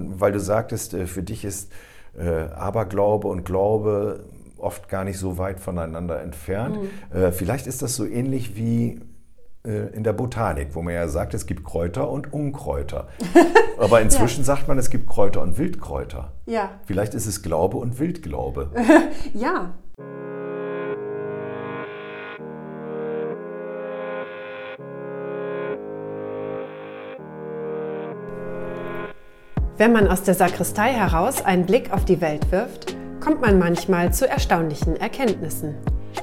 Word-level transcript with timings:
Weil 0.00 0.32
du 0.32 0.40
sagtest, 0.40 0.94
äh, 0.94 1.06
für 1.06 1.22
dich 1.22 1.44
ist 1.44 1.72
äh, 2.18 2.48
Aberglaube 2.52 3.28
und 3.28 3.44
Glaube 3.44 4.24
oft 4.58 4.88
gar 4.88 5.04
nicht 5.04 5.18
so 5.18 5.36
weit 5.38 5.60
voneinander 5.60 6.22
entfernt. 6.22 6.78
Mhm. 6.80 7.16
Äh, 7.16 7.32
vielleicht 7.32 7.66
ist 7.66 7.82
das 7.82 7.96
so 7.96 8.06
ähnlich 8.06 8.56
wie 8.56 9.00
in 9.66 10.04
der 10.04 10.12
Botanik, 10.12 10.74
wo 10.74 10.82
man 10.82 10.92
ja 10.92 11.08
sagt, 11.08 11.32
es 11.32 11.46
gibt 11.46 11.64
Kräuter 11.64 12.10
und 12.10 12.34
Unkräuter. 12.34 13.08
Aber 13.78 14.02
inzwischen 14.02 14.40
ja. 14.40 14.44
sagt 14.44 14.68
man, 14.68 14.76
es 14.76 14.90
gibt 14.90 15.08
Kräuter 15.08 15.40
und 15.40 15.56
Wildkräuter. 15.56 16.32
Ja. 16.44 16.72
Vielleicht 16.84 17.14
ist 17.14 17.24
es 17.24 17.40
Glaube 17.40 17.78
und 17.78 17.98
Wildglaube. 17.98 18.68
ja, 19.32 19.72
Wenn 29.76 29.92
man 29.92 30.06
aus 30.06 30.22
der 30.22 30.34
Sakristei 30.34 30.92
heraus 30.92 31.44
einen 31.44 31.66
Blick 31.66 31.92
auf 31.92 32.04
die 32.04 32.20
Welt 32.20 32.52
wirft, 32.52 32.94
kommt 33.18 33.40
man 33.40 33.58
manchmal 33.58 34.12
zu 34.12 34.28
erstaunlichen 34.28 34.94
Erkenntnissen. 34.94 35.74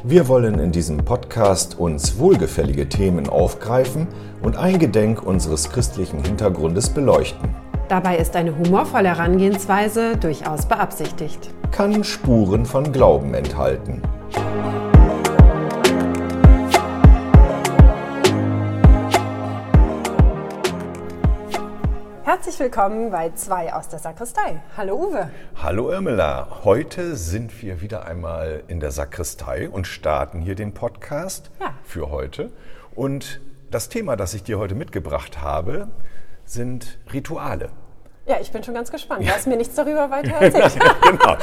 Wir 0.06 0.30
wollen 0.30 0.58
in 0.58 0.72
diesem 0.72 1.04
Podcast 1.04 1.78
uns 1.78 2.18
wohlgefällige 2.18 2.88
Themen 2.88 3.28
aufgreifen 3.28 4.08
und 4.42 4.56
eingedenk 4.56 5.22
unseres 5.22 5.70
christlichen 5.70 6.24
Hintergrundes 6.24 6.92
beleuchten. 6.92 7.54
Dabei 7.90 8.16
ist 8.16 8.38
eine 8.38 8.58
humorvolle 8.58 9.10
Herangehensweise 9.10 10.16
durchaus 10.16 10.66
beabsichtigt. 10.66 11.50
Kann 11.72 12.06
Spuren 12.06 12.66
von 12.66 12.94
Glauben 12.94 13.34
enthalten. 13.34 14.02
Herzlich 22.34 22.58
willkommen 22.62 23.12
bei 23.12 23.32
zwei 23.32 23.74
aus 23.74 23.90
der 23.90 24.00
Sakristei. 24.00 24.62
Hallo 24.78 24.96
Uwe. 24.96 25.30
Hallo 25.62 25.92
Irmela. 25.92 26.64
Heute 26.64 27.18
sind 27.18 27.62
wir 27.62 27.82
wieder 27.82 28.06
einmal 28.06 28.64
in 28.70 28.80
der 28.80 28.92
Sakristei 28.92 29.70
und 29.70 29.86
starten 29.86 30.40
hier 30.40 30.56
den 30.56 30.74
Podcast 30.74 31.52
ja. 31.60 31.74
für 31.84 32.10
heute. 32.10 32.54
Und 32.96 33.42
das 33.70 33.90
Thema, 33.90 34.16
das 34.16 34.34
ich 34.34 34.44
dir 34.44 34.60
heute 34.60 34.76
mitgebracht 34.76 35.42
habe, 35.42 35.90
sind 36.46 37.00
Rituale. 37.12 37.68
Ja, 38.26 38.38
ich 38.40 38.50
bin 38.54 38.64
schon 38.64 38.76
ganz 38.76 38.92
gespannt. 38.92 39.28
Du 39.28 39.30
hast 39.30 39.46
mir 39.46 39.58
nichts 39.58 39.76
darüber 39.76 40.10
weiter 40.10 40.32
erzählt. 40.40 40.82
genau. 41.02 41.36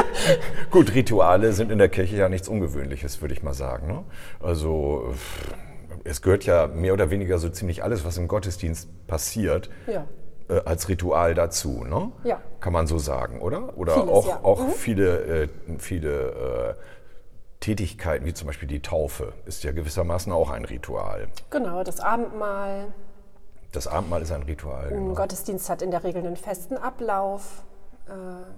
Gut, 0.70 0.94
Rituale 0.94 1.52
sind 1.52 1.70
in 1.70 1.76
der 1.76 1.90
Kirche 1.90 2.16
ja 2.16 2.30
nichts 2.30 2.48
Ungewöhnliches, 2.48 3.20
würde 3.20 3.34
ich 3.34 3.42
mal 3.42 3.52
sagen. 3.52 3.86
Ne? 3.86 4.02
Also 4.40 5.12
es 6.04 6.22
gehört 6.22 6.44
ja 6.44 6.68
mehr 6.68 6.94
oder 6.94 7.10
weniger 7.10 7.36
so 7.36 7.50
ziemlich 7.50 7.84
alles, 7.84 8.06
was 8.06 8.16
im 8.16 8.28
Gottesdienst 8.28 9.06
passiert, 9.06 9.68
ja 9.86 10.06
äh, 10.52 10.62
als 10.64 10.88
Ritual 10.88 11.34
dazu, 11.34 11.84
ne? 11.84 12.12
Ja. 12.24 12.40
Kann 12.60 12.72
man 12.72 12.86
so 12.86 12.98
sagen, 12.98 13.40
oder? 13.40 13.76
Oder 13.76 13.94
Vieles, 13.94 14.08
auch, 14.10 14.28
ja. 14.28 14.40
auch 14.42 14.60
mhm. 14.60 14.70
viele, 14.70 15.42
äh, 15.44 15.48
viele 15.78 16.10
äh, 16.10 16.74
Tätigkeiten, 17.60 18.26
wie 18.26 18.34
zum 18.34 18.46
Beispiel 18.46 18.68
die 18.68 18.82
Taufe, 18.82 19.32
ist 19.46 19.64
ja 19.64 19.72
gewissermaßen 19.72 20.32
auch 20.32 20.50
ein 20.50 20.64
Ritual. 20.64 21.28
Genau, 21.50 21.84
das 21.84 22.00
Abendmahl. 22.00 22.92
Das 23.72 23.86
Abendmahl 23.86 24.22
ist 24.22 24.32
ein 24.32 24.42
Ritual. 24.42 24.88
Ein 24.88 24.90
genau. 24.90 25.14
Gottesdienst 25.14 25.70
hat 25.70 25.80
in 25.80 25.90
der 25.90 26.04
Regel 26.04 26.26
einen 26.26 26.36
festen 26.36 26.76
Ablauf. 26.76 27.64
Äh, 28.12 28.14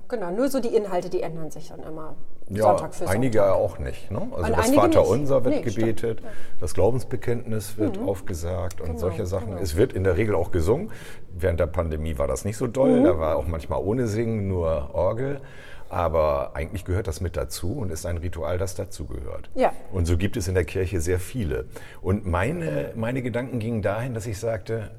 genau, 0.09 0.33
nur 0.33 0.49
so 0.49 0.59
die 0.59 0.75
Inhalte, 0.75 1.09
die 1.09 1.23
ändern 1.23 1.51
sich 1.51 1.69
dann 1.69 1.81
immer. 1.81 2.17
Ja, 2.49 2.65
Sonntag 2.65 2.95
für 2.95 3.09
einige 3.09 3.39
Sonntag. 3.39 3.55
auch 3.55 3.79
nicht. 3.79 4.11
Ne? 4.11 4.29
Also 4.33 4.53
und 4.53 4.59
das 4.59 4.71
Vaterunser 4.75 5.45
wird 5.45 5.55
nee, 5.55 5.63
gebetet, 5.63 6.19
stimmt. 6.19 6.35
das 6.61 6.75
Glaubensbekenntnis 6.75 7.79
wird 7.79 8.01
mhm. 8.01 8.09
aufgesagt 8.09 8.81
und 8.81 8.89
genau, 8.89 8.99
solche 8.99 9.27
Sachen. 9.27 9.51
Genau. 9.51 9.63
Es 9.63 9.77
wird 9.77 9.93
in 9.93 10.03
der 10.03 10.17
Regel 10.17 10.35
auch 10.35 10.51
gesungen. 10.51 10.91
Während 11.33 11.61
der 11.61 11.69
Pandemie 11.69 12.19
war 12.19 12.27
das 12.27 12.45
nicht 12.45 12.57
so 12.57 12.67
doll, 12.67 13.01
mhm. 13.01 13.05
da 13.05 13.19
war 13.19 13.37
auch 13.37 13.47
manchmal 13.47 13.81
ohne 13.81 14.09
Singen, 14.09 14.49
nur 14.49 14.91
Orgel. 14.93 15.41
Aber 15.89 16.57
eigentlich 16.57 16.85
gehört 16.85 17.07
das 17.07 17.21
mit 17.21 17.37
dazu 17.37 17.79
und 17.79 17.93
ist 17.93 18.05
ein 18.05 18.17
Ritual, 18.17 18.59
das 18.59 18.75
dazugehört. 18.75 19.51
Ja. 19.55 19.73
Und 19.93 20.07
so 20.07 20.17
gibt 20.17 20.37
es 20.37 20.49
in 20.49 20.55
der 20.55 20.65
Kirche 20.65 21.01
sehr 21.01 21.21
viele. 21.21 21.67
Und 22.03 22.27
meine, 22.27 22.91
meine 22.97 23.23
Gedanken 23.23 23.61
gingen 23.61 23.81
dahin, 23.81 24.13
dass 24.13 24.27
ich 24.27 24.39
sagte, 24.39 24.91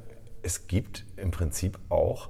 es 0.42 0.68
gibt 0.68 1.06
im 1.18 1.32
Prinzip 1.32 1.78
auch 1.90 2.30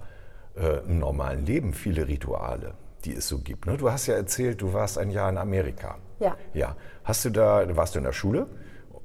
äh, 0.58 0.80
im 0.86 1.00
normalen 1.00 1.46
Leben 1.46 1.74
viele 1.74 2.08
Rituale 2.08 2.76
die 3.06 3.16
es 3.16 3.28
so 3.28 3.38
gibt. 3.38 3.66
Ne? 3.66 3.78
Du 3.78 3.92
hast 3.92 4.08
ja 4.08 4.16
erzählt, 4.16 4.62
du 4.62 4.74
warst 4.74 4.98
ein 4.98 5.12
Jahr 5.12 5.30
in 5.30 5.38
Amerika. 5.38 5.98
Ja. 6.20 6.36
Ja. 6.54 6.76
Hast 7.04 7.26
du 7.26 7.30
da, 7.30 7.64
warst 7.76 7.96
du 7.96 8.00
in 8.00 8.06
der 8.06 8.14
Schule 8.14 8.48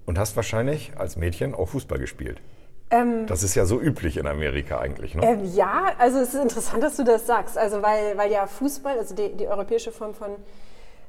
und 0.07 0.19
hast 0.19 0.37
wahrscheinlich 0.37 0.93
als 0.97 1.17
Mädchen 1.17 1.55
auch 1.55 1.69
Fußball 1.69 1.99
gespielt? 1.99 2.41
Ähm, 2.91 3.27
das 3.27 3.43
ist 3.43 3.55
ja 3.55 3.67
so 3.67 3.81
üblich 3.81 4.17
in 4.17 4.27
Amerika 4.27 4.79
eigentlich, 4.81 5.15
ne? 5.15 5.25
Ähm, 5.25 5.45
ja, 5.55 5.93
also 5.99 6.19
es 6.19 6.35
ist 6.35 6.43
interessant, 6.43 6.83
dass 6.83 6.97
du 6.97 7.05
das 7.05 7.27
sagst. 7.27 7.57
Also 7.57 7.83
weil, 7.83 8.17
weil 8.19 8.33
ja 8.33 8.47
Fußball, 8.47 8.99
also 8.99 9.15
die, 9.15 9.37
die 9.37 9.47
europäische 9.47 9.93
Form 9.93 10.15
von 10.15 10.31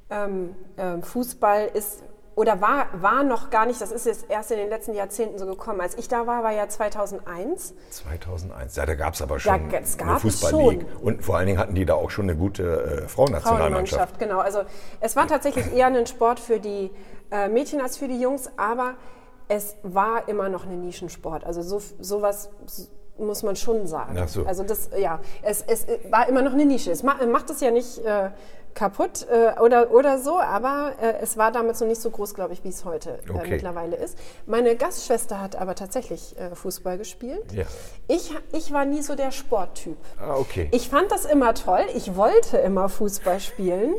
ähm, 0.09 0.55
ähm 0.77 1.01
Fußball 1.01 1.71
ist 1.73 2.03
oder 2.35 2.61
war, 2.61 2.87
war 2.93 3.23
noch 3.23 3.49
gar 3.49 3.65
nicht, 3.65 3.81
das 3.81 3.91
ist 3.91 4.05
jetzt 4.05 4.29
erst 4.29 4.51
in 4.51 4.57
den 4.57 4.69
letzten 4.69 4.93
Jahrzehnten 4.93 5.37
so 5.37 5.45
gekommen. 5.45 5.81
Als 5.81 5.97
ich 5.97 6.07
da 6.07 6.27
war, 6.27 6.43
war 6.43 6.51
ja 6.51 6.67
2001. 6.67 7.73
2001, 7.89 8.75
ja, 8.75 8.85
da 8.85 8.95
gab 8.95 9.13
es 9.13 9.21
aber 9.21 9.39
schon 9.39 9.73
es 9.73 9.97
gab 9.97 10.07
eine 10.07 10.19
Fußball-League. 10.19 10.85
Und 11.01 11.23
vor 11.23 11.37
allen 11.37 11.47
Dingen 11.47 11.59
hatten 11.59 11.75
die 11.75 11.85
da 11.85 11.95
auch 11.95 12.09
schon 12.09 12.29
eine 12.29 12.37
gute 12.37 13.03
äh, 13.03 13.07
Frauennationalmannschaft. 13.07 14.17
Genau, 14.17 14.39
also 14.39 14.61
es 15.01 15.15
war 15.15 15.27
tatsächlich 15.27 15.73
eher 15.73 15.87
ein 15.87 16.07
Sport 16.07 16.39
für 16.39 16.59
die 16.59 16.91
äh, 17.31 17.49
Mädchen 17.49 17.81
als 17.81 17.97
für 17.97 18.07
die 18.07 18.19
Jungs, 18.19 18.49
aber 18.57 18.95
es 19.49 19.75
war 19.83 20.29
immer 20.29 20.47
noch 20.47 20.65
ein 20.65 20.81
Nischensport. 20.81 21.43
Also 21.43 21.61
so, 21.61 21.81
sowas 21.99 22.49
muss 23.21 23.43
man 23.43 23.55
schon 23.55 23.87
sagen. 23.87 24.17
Ach 24.19 24.27
so. 24.27 24.45
Also 24.45 24.63
das, 24.63 24.89
ja, 24.97 25.19
es, 25.41 25.63
es 25.67 25.85
war 26.09 26.27
immer 26.27 26.41
noch 26.41 26.53
eine 26.53 26.65
Nische. 26.65 26.91
Es 26.91 27.03
macht, 27.03 27.25
macht 27.27 27.49
es 27.49 27.61
ja 27.61 27.71
nicht... 27.71 28.03
Äh, 28.05 28.29
kaputt 28.73 29.27
äh, 29.29 29.59
oder, 29.59 29.91
oder 29.91 30.19
so, 30.19 30.39
aber 30.39 30.93
äh, 31.01 31.15
es 31.21 31.37
war 31.37 31.51
damals 31.51 31.79
noch 31.79 31.87
nicht 31.87 32.01
so 32.01 32.09
groß, 32.09 32.33
glaube 32.33 32.53
ich, 32.53 32.63
wie 32.63 32.69
es 32.69 32.85
heute 32.85 33.19
äh, 33.27 33.31
okay. 33.31 33.51
mittlerweile 33.51 33.95
ist. 33.95 34.17
Meine 34.45 34.75
Gastschwester 34.75 35.41
hat 35.41 35.55
aber 35.55 35.75
tatsächlich 35.75 36.35
äh, 36.37 36.55
Fußball 36.55 36.97
gespielt. 36.97 37.51
Ja. 37.53 37.65
Ich, 38.07 38.33
ich 38.53 38.71
war 38.71 38.85
nie 38.85 39.01
so 39.01 39.15
der 39.15 39.31
Sporttyp. 39.31 39.97
Ah, 40.19 40.35
okay. 40.35 40.69
Ich 40.71 40.89
fand 40.89 41.11
das 41.11 41.25
immer 41.25 41.53
toll. 41.53 41.85
Ich 41.95 42.15
wollte 42.15 42.57
immer 42.57 42.89
Fußball 42.89 43.39
spielen. 43.39 43.93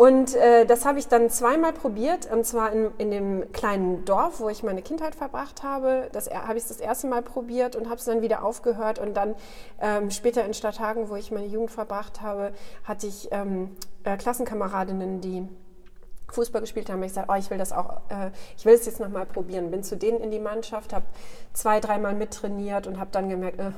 Und 0.00 0.36
äh, 0.36 0.64
das 0.64 0.86
habe 0.86 1.00
ich 1.00 1.08
dann 1.08 1.28
zweimal 1.28 1.72
probiert, 1.72 2.30
und 2.30 2.46
zwar 2.46 2.70
in, 2.70 2.92
in 2.98 3.10
dem 3.10 3.50
kleinen 3.52 4.04
Dorf, 4.04 4.38
wo 4.38 4.48
ich 4.48 4.62
meine 4.62 4.80
Kindheit 4.80 5.16
verbracht 5.16 5.64
habe. 5.64 6.08
Das 6.12 6.30
habe 6.30 6.56
ich 6.56 6.64
das 6.68 6.78
erste 6.78 7.08
Mal 7.08 7.20
probiert 7.20 7.74
und 7.74 7.86
habe 7.86 7.96
es 7.96 8.04
dann 8.04 8.22
wieder 8.22 8.44
aufgehört. 8.44 9.00
Und 9.00 9.14
dann 9.14 9.34
ähm, 9.80 10.12
später 10.12 10.44
in 10.44 10.54
Stadthagen, 10.54 11.10
wo 11.10 11.16
ich 11.16 11.32
meine 11.32 11.48
Jugend 11.48 11.72
verbracht 11.72 12.20
habe, 12.20 12.52
hatte 12.84 13.08
ich 13.08 13.26
ähm, 13.32 13.76
äh, 14.04 14.16
Klassenkameradinnen, 14.16 15.20
die 15.20 15.48
Fußball 16.30 16.60
gespielt 16.60 16.90
haben, 16.90 17.02
ich 17.02 17.08
gesagt, 17.08 17.28
oh, 17.30 17.36
ich 17.36 17.50
will 17.50 17.58
das 17.58 17.72
auch, 17.72 18.02
äh, 18.08 18.30
ich 18.56 18.64
will 18.64 18.74
es 18.74 18.86
jetzt 18.86 19.00
nochmal 19.00 19.26
probieren. 19.26 19.70
Bin 19.70 19.82
zu 19.82 19.96
denen 19.96 20.20
in 20.20 20.30
die 20.30 20.38
Mannschaft, 20.38 20.92
habe 20.92 21.06
zwei, 21.52 21.80
dreimal 21.80 22.14
mittrainiert 22.14 22.86
und 22.86 22.98
habe 23.00 23.10
dann 23.12 23.28
gemerkt, 23.28 23.58
äh, 23.58 23.70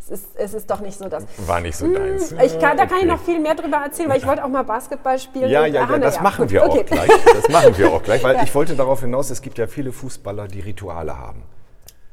es, 0.00 0.10
ist, 0.10 0.28
es 0.36 0.54
ist 0.54 0.70
doch 0.70 0.80
nicht 0.80 0.98
so 0.98 1.08
das. 1.08 1.24
War 1.46 1.60
nicht 1.60 1.76
so 1.76 1.86
hm, 1.86 1.94
deins. 1.94 2.32
Ich 2.32 2.58
kann, 2.58 2.76
da 2.76 2.86
kann 2.86 2.98
ich 3.00 3.06
noch 3.06 3.20
viel 3.20 3.38
mehr 3.40 3.54
drüber 3.54 3.78
erzählen, 3.78 4.08
weil 4.08 4.18
ich 4.18 4.26
wollte 4.26 4.44
auch 4.44 4.48
mal 4.48 4.64
Basketball 4.64 5.18
spielen. 5.18 5.50
Ja, 5.50 5.66
ja, 5.66 5.86
ja, 5.88 5.98
das 5.98 6.16
ja, 6.16 6.22
machen 6.22 6.48
wir 6.48 6.64
okay. 6.64 6.80
auch 6.80 6.86
gleich. 6.86 7.10
Das 7.34 7.48
machen 7.48 7.76
wir 7.76 7.92
auch 7.92 8.02
gleich, 8.02 8.22
weil 8.22 8.34
ja. 8.36 8.42
ich 8.42 8.54
wollte 8.54 8.74
darauf 8.74 9.00
hinaus, 9.00 9.30
es 9.30 9.42
gibt 9.42 9.58
ja 9.58 9.66
viele 9.66 9.92
Fußballer, 9.92 10.48
die 10.48 10.60
Rituale 10.60 11.18
haben. 11.18 11.42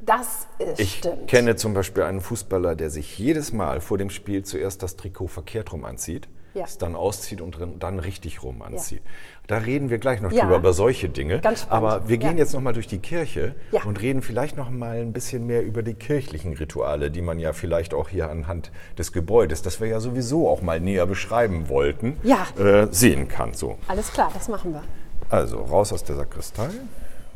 Das 0.01 0.47
ist 0.59 0.79
ich 0.79 0.95
stimmt. 0.95 1.21
Ich 1.21 1.27
kenne 1.27 1.55
zum 1.55 1.73
Beispiel 1.73 2.03
einen 2.03 2.21
Fußballer, 2.21 2.75
der 2.75 2.89
sich 2.89 3.17
jedes 3.17 3.53
Mal 3.53 3.81
vor 3.81 3.97
dem 3.97 4.09
Spiel 4.09 4.43
zuerst 4.43 4.83
das 4.83 4.97
Trikot 4.97 5.27
verkehrt 5.27 5.71
rum 5.71 5.85
anzieht, 5.85 6.27
ja. 6.55 6.63
es 6.63 6.77
dann 6.77 6.95
auszieht 6.95 7.41
und 7.41 7.57
dann 7.79 7.99
richtig 7.99 8.41
rum 8.41 8.61
anzieht. 8.61 9.01
Ja. 9.03 9.11
Da 9.47 9.57
reden 9.57 9.89
wir 9.89 9.99
gleich 9.99 10.21
noch 10.21 10.31
ja. 10.31 10.43
drüber, 10.43 10.57
über 10.57 10.73
solche 10.73 11.09
Dinge. 11.09 11.39
Ganz 11.39 11.67
Aber 11.69 12.09
wir 12.09 12.17
gehen 12.17 12.31
ja. 12.31 12.37
jetzt 12.39 12.53
noch 12.53 12.61
mal 12.61 12.73
durch 12.73 12.87
die 12.87 12.97
Kirche 12.97 13.53
und 13.85 14.01
reden 14.01 14.21
vielleicht 14.23 14.57
noch 14.57 14.71
mal 14.71 14.97
ein 14.97 15.13
bisschen 15.13 15.45
mehr 15.45 15.63
über 15.63 15.83
die 15.83 15.93
kirchlichen 15.93 16.53
Rituale, 16.53 17.11
die 17.11 17.21
man 17.21 17.37
ja 17.37 17.53
vielleicht 17.53 17.93
auch 17.93 18.09
hier 18.09 18.29
anhand 18.29 18.71
des 18.97 19.11
Gebäudes, 19.11 19.61
das 19.61 19.79
wir 19.79 19.87
ja 19.87 19.99
sowieso 19.99 20.49
auch 20.49 20.61
mal 20.61 20.79
näher 20.79 21.05
beschreiben 21.05 21.69
wollten, 21.69 22.17
äh, 22.57 22.87
sehen 22.89 23.27
kann. 23.27 23.53
So. 23.53 23.77
Alles 23.87 24.11
klar, 24.11 24.31
das 24.33 24.47
machen 24.47 24.73
wir. 24.73 24.83
Also 25.29 25.57
raus 25.57 25.93
aus 25.93 26.03
der 26.03 26.15
Sakristei, 26.15 26.69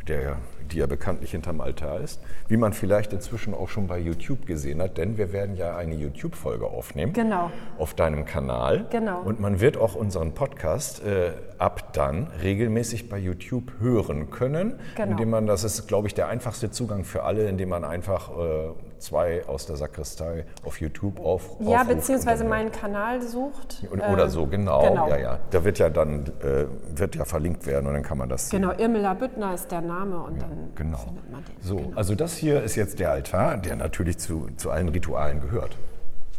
der 0.08 0.38
die 0.72 0.78
ja 0.78 0.86
bekanntlich 0.86 1.32
hinterm 1.32 1.62
Altar 1.62 2.00
ist, 2.00 2.22
wie 2.48 2.58
man 2.58 2.74
vielleicht 2.74 3.14
inzwischen 3.14 3.54
auch 3.54 3.70
schon 3.70 3.88
bei 3.88 4.00
YouTube 4.00 4.46
gesehen 4.46 4.82
hat, 4.82 4.98
denn 4.98 5.18
wir 5.18 5.34
werden 5.34 5.56
ja 5.56 5.76
eine 5.76 5.96
YouTube-Folge 5.96 6.66
aufnehmen 6.66 7.14
genau. 7.14 7.52
auf 7.78 7.94
deinem 7.94 8.26
Kanal. 8.26 8.86
Genau. 8.90 9.22
Und 9.22 9.40
man 9.40 9.60
wird 9.60 9.78
auch 9.78 9.96
unseren 9.96 10.34
Podcast 10.34 11.04
äh, 11.04 11.32
ab 11.58 11.94
dann 11.94 12.28
regelmäßig 12.42 13.10
bei 13.10 13.18
YouTube 13.18 13.74
hören 13.80 14.30
können, 14.32 14.80
genau. 14.96 15.12
indem 15.12 15.30
man, 15.32 15.48
das 15.48 15.64
ist, 15.64 15.88
glaube 15.88 16.08
ich, 16.08 16.14
der 16.14 16.28
einfachste 16.28 16.72
Zugang 16.72 17.04
für 17.04 17.24
alle, 17.24 17.48
indem 17.48 17.70
man 17.70 17.84
einfach 17.84 18.30
äh, 18.30 18.70
zwei 19.00 19.46
aus 19.48 19.66
der 19.66 19.76
Sakristei 19.78 20.46
auf 20.64 20.80
YouTube 20.80 21.20
auf. 21.20 21.58
Ja, 21.60 21.84
beziehungsweise 21.84 22.44
meinen 22.44 22.72
Kanal 22.72 23.22
sucht. 23.22 23.84
Oder 23.92 24.26
äh, 24.26 24.30
so, 24.30 24.46
genau. 24.46 24.82
genau. 24.88 25.10
Ja, 25.10 25.18
ja. 25.18 25.40
Da 25.50 25.64
wird 25.64 25.80
ja 25.80 25.90
dann 25.90 26.26
äh, 26.42 26.66
wird 26.96 27.16
ja 27.16 27.26
verlinkt 27.26 27.66
werden 27.66 27.88
und 27.88 27.94
dann 27.94 28.04
kann 28.04 28.18
man 28.18 28.30
das. 28.30 28.50
Genau, 28.50 28.72
Irmela 28.78 29.14
Büttner 29.14 29.54
ist 29.54 29.72
der 29.72 29.82
Name 29.82 30.20
und 30.20 30.42
ja, 30.42 30.48
dann 30.50 30.72
genau. 30.76 30.98
findet 30.98 31.32
man 31.32 31.44
den. 31.46 31.56
So, 31.62 31.76
genau. 31.78 31.98
also 31.98 32.16
das 32.16 32.36
hier 32.36 32.62
ist 32.64 32.76
jetzt 32.76 33.00
der 33.00 33.12
Altar, 33.12 33.58
der 33.58 33.76
natürlich 33.76 34.18
zu, 34.18 34.50
zu 34.58 34.72
allen 34.72 34.90
Ritualen 34.90 35.42
gehört. 35.42 35.78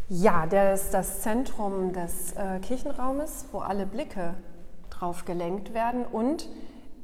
Ja, 0.09 0.47
der 0.47 0.75
ist 0.75 0.93
das 0.93 1.21
Zentrum 1.23 1.93
des 1.93 2.33
äh, 2.33 2.59
Kirchenraumes, 2.61 3.47
wo 3.53 3.61
alle 3.61 3.87
Blicke 3.87 4.35
drauf 4.91 5.25
gelenkt 5.25 5.73
werden. 5.73 6.05
Und 6.05 6.49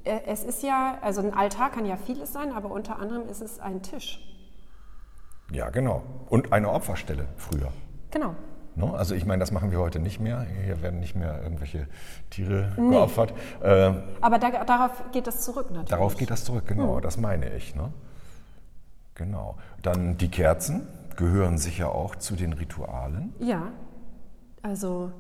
äh, 0.04 0.20
es 0.26 0.44
ist 0.44 0.62
ja, 0.62 0.98
also 1.02 1.20
ein 1.20 1.32
Altar 1.32 1.70
kann 1.70 1.86
ja 1.86 1.96
vieles 1.96 2.32
sein, 2.32 2.52
aber 2.52 2.70
unter 2.70 2.98
anderem 2.98 3.28
ist 3.28 3.42
es 3.42 3.60
ein 3.60 3.82
Tisch. 3.82 4.20
Ja, 5.52 5.70
genau. 5.70 6.02
Und 6.28 6.52
eine 6.52 6.70
Opferstelle 6.70 7.26
früher. 7.36 7.72
Genau. 8.10 8.34
No? 8.76 8.94
Also 8.94 9.14
ich 9.14 9.24
meine, 9.24 9.40
das 9.40 9.52
machen 9.52 9.70
wir 9.70 9.78
heute 9.78 9.98
nicht 9.98 10.20
mehr. 10.20 10.46
Hier 10.64 10.82
werden 10.82 11.00
nicht 11.00 11.16
mehr 11.16 11.42
irgendwelche 11.42 11.86
Tiere 12.30 12.72
nee. 12.76 12.90
geopfert. 12.90 13.32
Äh, 13.62 13.92
aber 14.20 14.38
da, 14.38 14.64
darauf 14.64 15.02
geht 15.12 15.26
das 15.26 15.40
zurück 15.42 15.70
natürlich. 15.70 15.88
Darauf 15.88 16.16
geht 16.16 16.30
das 16.30 16.44
zurück, 16.44 16.66
genau. 16.66 16.96
Hm. 16.96 17.02
Das 17.02 17.16
meine 17.16 17.54
ich. 17.56 17.74
Ne? 17.74 17.92
Genau. 19.14 19.56
Dann 19.82 20.18
die 20.18 20.28
Kerzen 20.28 20.86
gehören 21.16 21.56
sicher 21.56 21.94
auch 21.94 22.16
zu 22.16 22.36
den 22.36 22.52
Ritualen. 22.52 23.34
Ja. 23.38 23.72
Also 24.62 25.10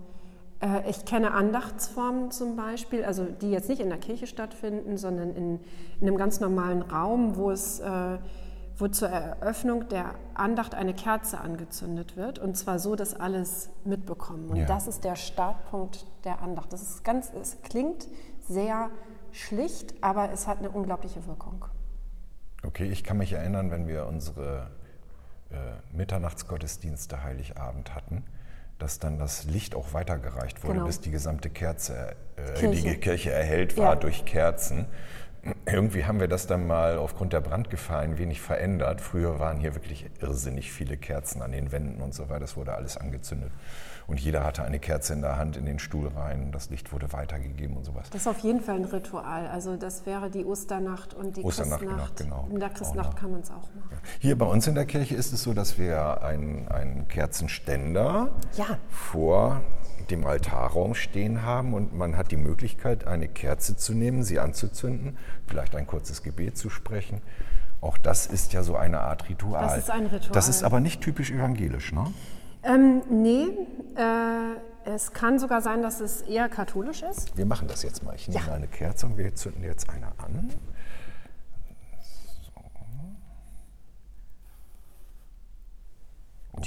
äh, 0.60 0.88
ich 0.88 1.04
kenne 1.04 1.32
Andachtsformen 1.32 2.30
zum 2.30 2.56
Beispiel, 2.56 3.04
also 3.04 3.24
die 3.24 3.50
jetzt 3.50 3.68
nicht 3.68 3.80
in 3.80 3.88
der 3.88 3.98
Kirche 3.98 4.26
stattfinden, 4.26 4.98
sondern 4.98 5.34
in, 5.34 5.60
in 6.00 6.06
einem 6.06 6.18
ganz 6.18 6.40
normalen 6.40 6.82
Raum, 6.82 7.36
wo 7.36 7.50
es 7.50 7.80
äh, 7.80 8.18
wo 8.78 8.88
zur 8.88 9.08
Eröffnung 9.08 9.88
der 9.88 10.14
Andacht 10.34 10.74
eine 10.74 10.92
Kerze 10.92 11.40
angezündet 11.40 12.16
wird 12.16 12.38
und 12.38 12.56
zwar 12.56 12.78
so, 12.78 12.94
dass 12.94 13.14
alles 13.14 13.70
mitbekommen. 13.84 14.48
Und 14.50 14.56
ja. 14.56 14.66
das 14.66 14.86
ist 14.86 15.04
der 15.04 15.16
Startpunkt 15.16 16.06
der 16.24 16.42
Andacht. 16.42 16.72
Das 16.72 16.82
ist 16.82 17.04
ganz, 17.04 17.32
es 17.40 17.62
klingt 17.62 18.06
sehr 18.48 18.90
schlicht, 19.32 19.94
aber 20.02 20.30
es 20.30 20.46
hat 20.46 20.58
eine 20.58 20.70
unglaubliche 20.70 21.26
Wirkung. 21.26 21.64
Okay, 22.64 22.88
ich 22.88 23.04
kann 23.04 23.18
mich 23.18 23.32
erinnern, 23.32 23.70
wenn 23.70 23.86
wir 23.86 24.06
unsere 24.06 24.70
äh, 25.50 25.56
Mitternachtsgottesdienste 25.96 27.22
Heiligabend 27.22 27.94
hatten, 27.94 28.24
dass 28.78 28.98
dann 28.98 29.18
das 29.18 29.44
Licht 29.44 29.74
auch 29.74 29.94
weitergereicht 29.94 30.62
wurde, 30.64 30.74
genau. 30.74 30.86
bis 30.86 31.00
die 31.00 31.10
gesamte 31.10 31.48
Kerze, 31.48 32.16
äh, 32.36 32.58
Kirche. 32.58 32.82
die 32.82 32.96
Kirche 32.96 33.30
erhellt 33.30 33.76
war 33.78 33.94
ja. 33.94 33.96
durch 33.96 34.24
Kerzen 34.26 34.86
irgendwie 35.66 36.04
haben 36.04 36.20
wir 36.20 36.28
das 36.28 36.46
dann 36.46 36.66
mal 36.66 36.98
aufgrund 36.98 37.32
der 37.32 37.40
Brandgefahr 37.40 38.00
ein 38.00 38.18
wenig 38.18 38.40
verändert. 38.40 39.00
Früher 39.00 39.38
waren 39.38 39.58
hier 39.58 39.74
wirklich 39.74 40.08
irrsinnig 40.20 40.72
viele 40.72 40.96
Kerzen 40.96 41.42
an 41.42 41.52
den 41.52 41.72
Wänden 41.72 42.00
und 42.02 42.14
so 42.14 42.28
weiter. 42.28 42.40
Das 42.40 42.56
wurde 42.56 42.74
alles 42.74 42.96
angezündet. 42.96 43.50
Und 44.06 44.20
jeder 44.20 44.44
hatte 44.44 44.62
eine 44.62 44.78
Kerze 44.78 45.14
in 45.14 45.22
der 45.22 45.36
Hand 45.36 45.56
in 45.56 45.66
den 45.66 45.80
Stuhl 45.80 46.08
rein. 46.08 46.52
Das 46.52 46.70
Licht 46.70 46.92
wurde 46.92 47.12
weitergegeben 47.12 47.76
und 47.76 47.84
sowas. 47.84 48.08
Das 48.10 48.22
ist 48.22 48.28
auf 48.28 48.38
jeden 48.38 48.60
Fall 48.60 48.76
ein 48.76 48.84
Ritual. 48.84 49.48
Also 49.48 49.76
das 49.76 50.06
wäre 50.06 50.30
die 50.30 50.44
Osternacht 50.44 51.12
und 51.12 51.36
die 51.36 51.42
Osternacht, 51.42 51.80
Christnacht. 51.80 52.16
Genau. 52.16 52.46
In 52.50 52.60
der 52.60 52.68
Christnacht 52.68 53.16
kann 53.16 53.32
man 53.32 53.40
es 53.40 53.50
auch 53.50 53.68
machen. 53.74 53.98
Hier 54.20 54.38
bei 54.38 54.46
uns 54.46 54.66
in 54.68 54.76
der 54.76 54.86
Kirche 54.86 55.16
ist 55.16 55.32
es 55.32 55.42
so, 55.42 55.54
dass 55.54 55.78
wir 55.78 56.22
einen 56.22 57.08
Kerzenständer 57.08 58.30
ja. 58.56 58.78
vor 58.88 59.60
dem 60.10 60.26
Altarraum 60.26 60.94
stehen 60.94 61.42
haben 61.42 61.74
und 61.74 61.96
man 61.96 62.16
hat 62.16 62.30
die 62.30 62.36
Möglichkeit, 62.36 63.06
eine 63.06 63.28
Kerze 63.28 63.76
zu 63.76 63.94
nehmen, 63.94 64.22
sie 64.22 64.38
anzuzünden, 64.38 65.16
vielleicht 65.46 65.74
ein 65.76 65.86
kurzes 65.86 66.22
Gebet 66.22 66.56
zu 66.56 66.70
sprechen. 66.70 67.22
Auch 67.80 67.98
das 67.98 68.26
ist 68.26 68.52
ja 68.52 68.62
so 68.62 68.76
eine 68.76 69.00
Art 69.00 69.28
Ritual. 69.28 69.62
Das 69.62 69.78
ist 69.78 69.90
ein 69.90 70.06
Ritual. 70.06 70.32
Das 70.32 70.48
ist 70.48 70.62
aber 70.62 70.80
nicht 70.80 71.00
typisch 71.00 71.30
evangelisch, 71.30 71.92
ne? 71.92 72.12
Ähm, 72.62 73.02
nee, 73.10 73.46
äh, 73.96 74.94
es 74.94 75.12
kann 75.12 75.38
sogar 75.38 75.60
sein, 75.60 75.82
dass 75.82 76.00
es 76.00 76.22
eher 76.22 76.48
katholisch 76.48 77.02
ist. 77.02 77.36
Wir 77.36 77.46
machen 77.46 77.68
das 77.68 77.82
jetzt 77.82 78.02
mal. 78.02 78.14
Ich 78.14 78.28
nehme 78.28 78.44
ja. 78.46 78.52
eine 78.54 78.66
Kerze 78.66 79.06
und 79.06 79.18
wir 79.18 79.34
zünden 79.34 79.62
jetzt 79.62 79.88
eine 79.90 80.06
an. 80.06 80.50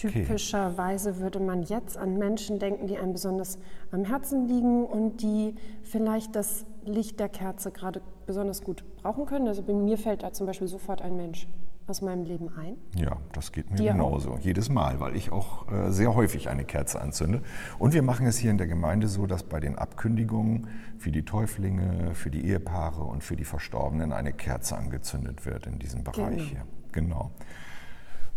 Okay. 0.04 0.24
Typischerweise 0.26 1.20
würde 1.20 1.40
man 1.40 1.64
jetzt 1.64 1.98
an 1.98 2.18
Menschen 2.18 2.60
denken, 2.60 2.88
die 2.88 2.98
einem 2.98 3.14
besonders 3.14 3.58
am 3.92 4.06
Herzen 4.06 4.48
liegen 4.48 4.86
und 4.86 5.22
die 5.22 5.56
vielleicht 5.84 6.36
das 6.36 6.66
Licht 6.86 7.20
der 7.20 7.30
Kerze 7.30 7.72
gerade 7.72 8.02
besonders 8.26 8.64
gut 8.64 8.84
brauchen 9.02 9.26
können. 9.26 9.48
Also 9.48 9.62
bei 9.64 9.74
mir 9.74 9.98
fällt 9.98 10.24
da 10.24 10.32
zum 10.32 10.48
Beispiel 10.48 10.68
sofort 10.68 11.02
ein 11.02 11.16
Mensch 11.16 11.48
aus 11.90 12.02
meinem 12.02 12.24
Leben 12.24 12.50
ein. 12.56 12.78
Ja, 12.96 13.18
das 13.34 13.52
geht 13.52 13.70
mir 13.72 13.78
Dir 13.78 13.92
genauso. 13.94 14.34
Auch? 14.34 14.40
Jedes 14.40 14.70
Mal, 14.70 15.00
weil 15.00 15.16
ich 15.16 15.32
auch 15.32 15.70
äh, 15.72 15.92
sehr 15.92 16.16
häufig 16.16 16.48
eine 16.50 16.64
Kerze 16.64 17.02
anzünde. 17.02 17.42
Und 17.80 17.94
wir 17.94 18.04
machen 18.04 18.28
es 18.28 18.38
hier 18.38 18.52
in 18.52 18.58
der 18.58 18.68
Gemeinde 18.68 19.08
so, 19.08 19.26
dass 19.26 19.44
bei 19.44 19.60
den 19.60 19.76
Abkündigungen 19.78 20.68
für 20.98 21.12
die 21.12 21.26
Täuflinge, 21.26 22.14
für 22.14 22.30
die 22.30 22.46
Ehepaare 22.46 23.02
und 23.02 23.24
für 23.24 23.36
die 23.36 23.46
Verstorbenen 23.46 24.14
eine 24.14 24.34
Kerze 24.34 24.78
angezündet 24.78 25.46
wird 25.46 25.66
in 25.66 25.80
diesem 25.80 26.04
Bereich 26.04 26.38
genau. 26.38 26.50
hier. 26.50 26.66
Genau. 26.92 27.32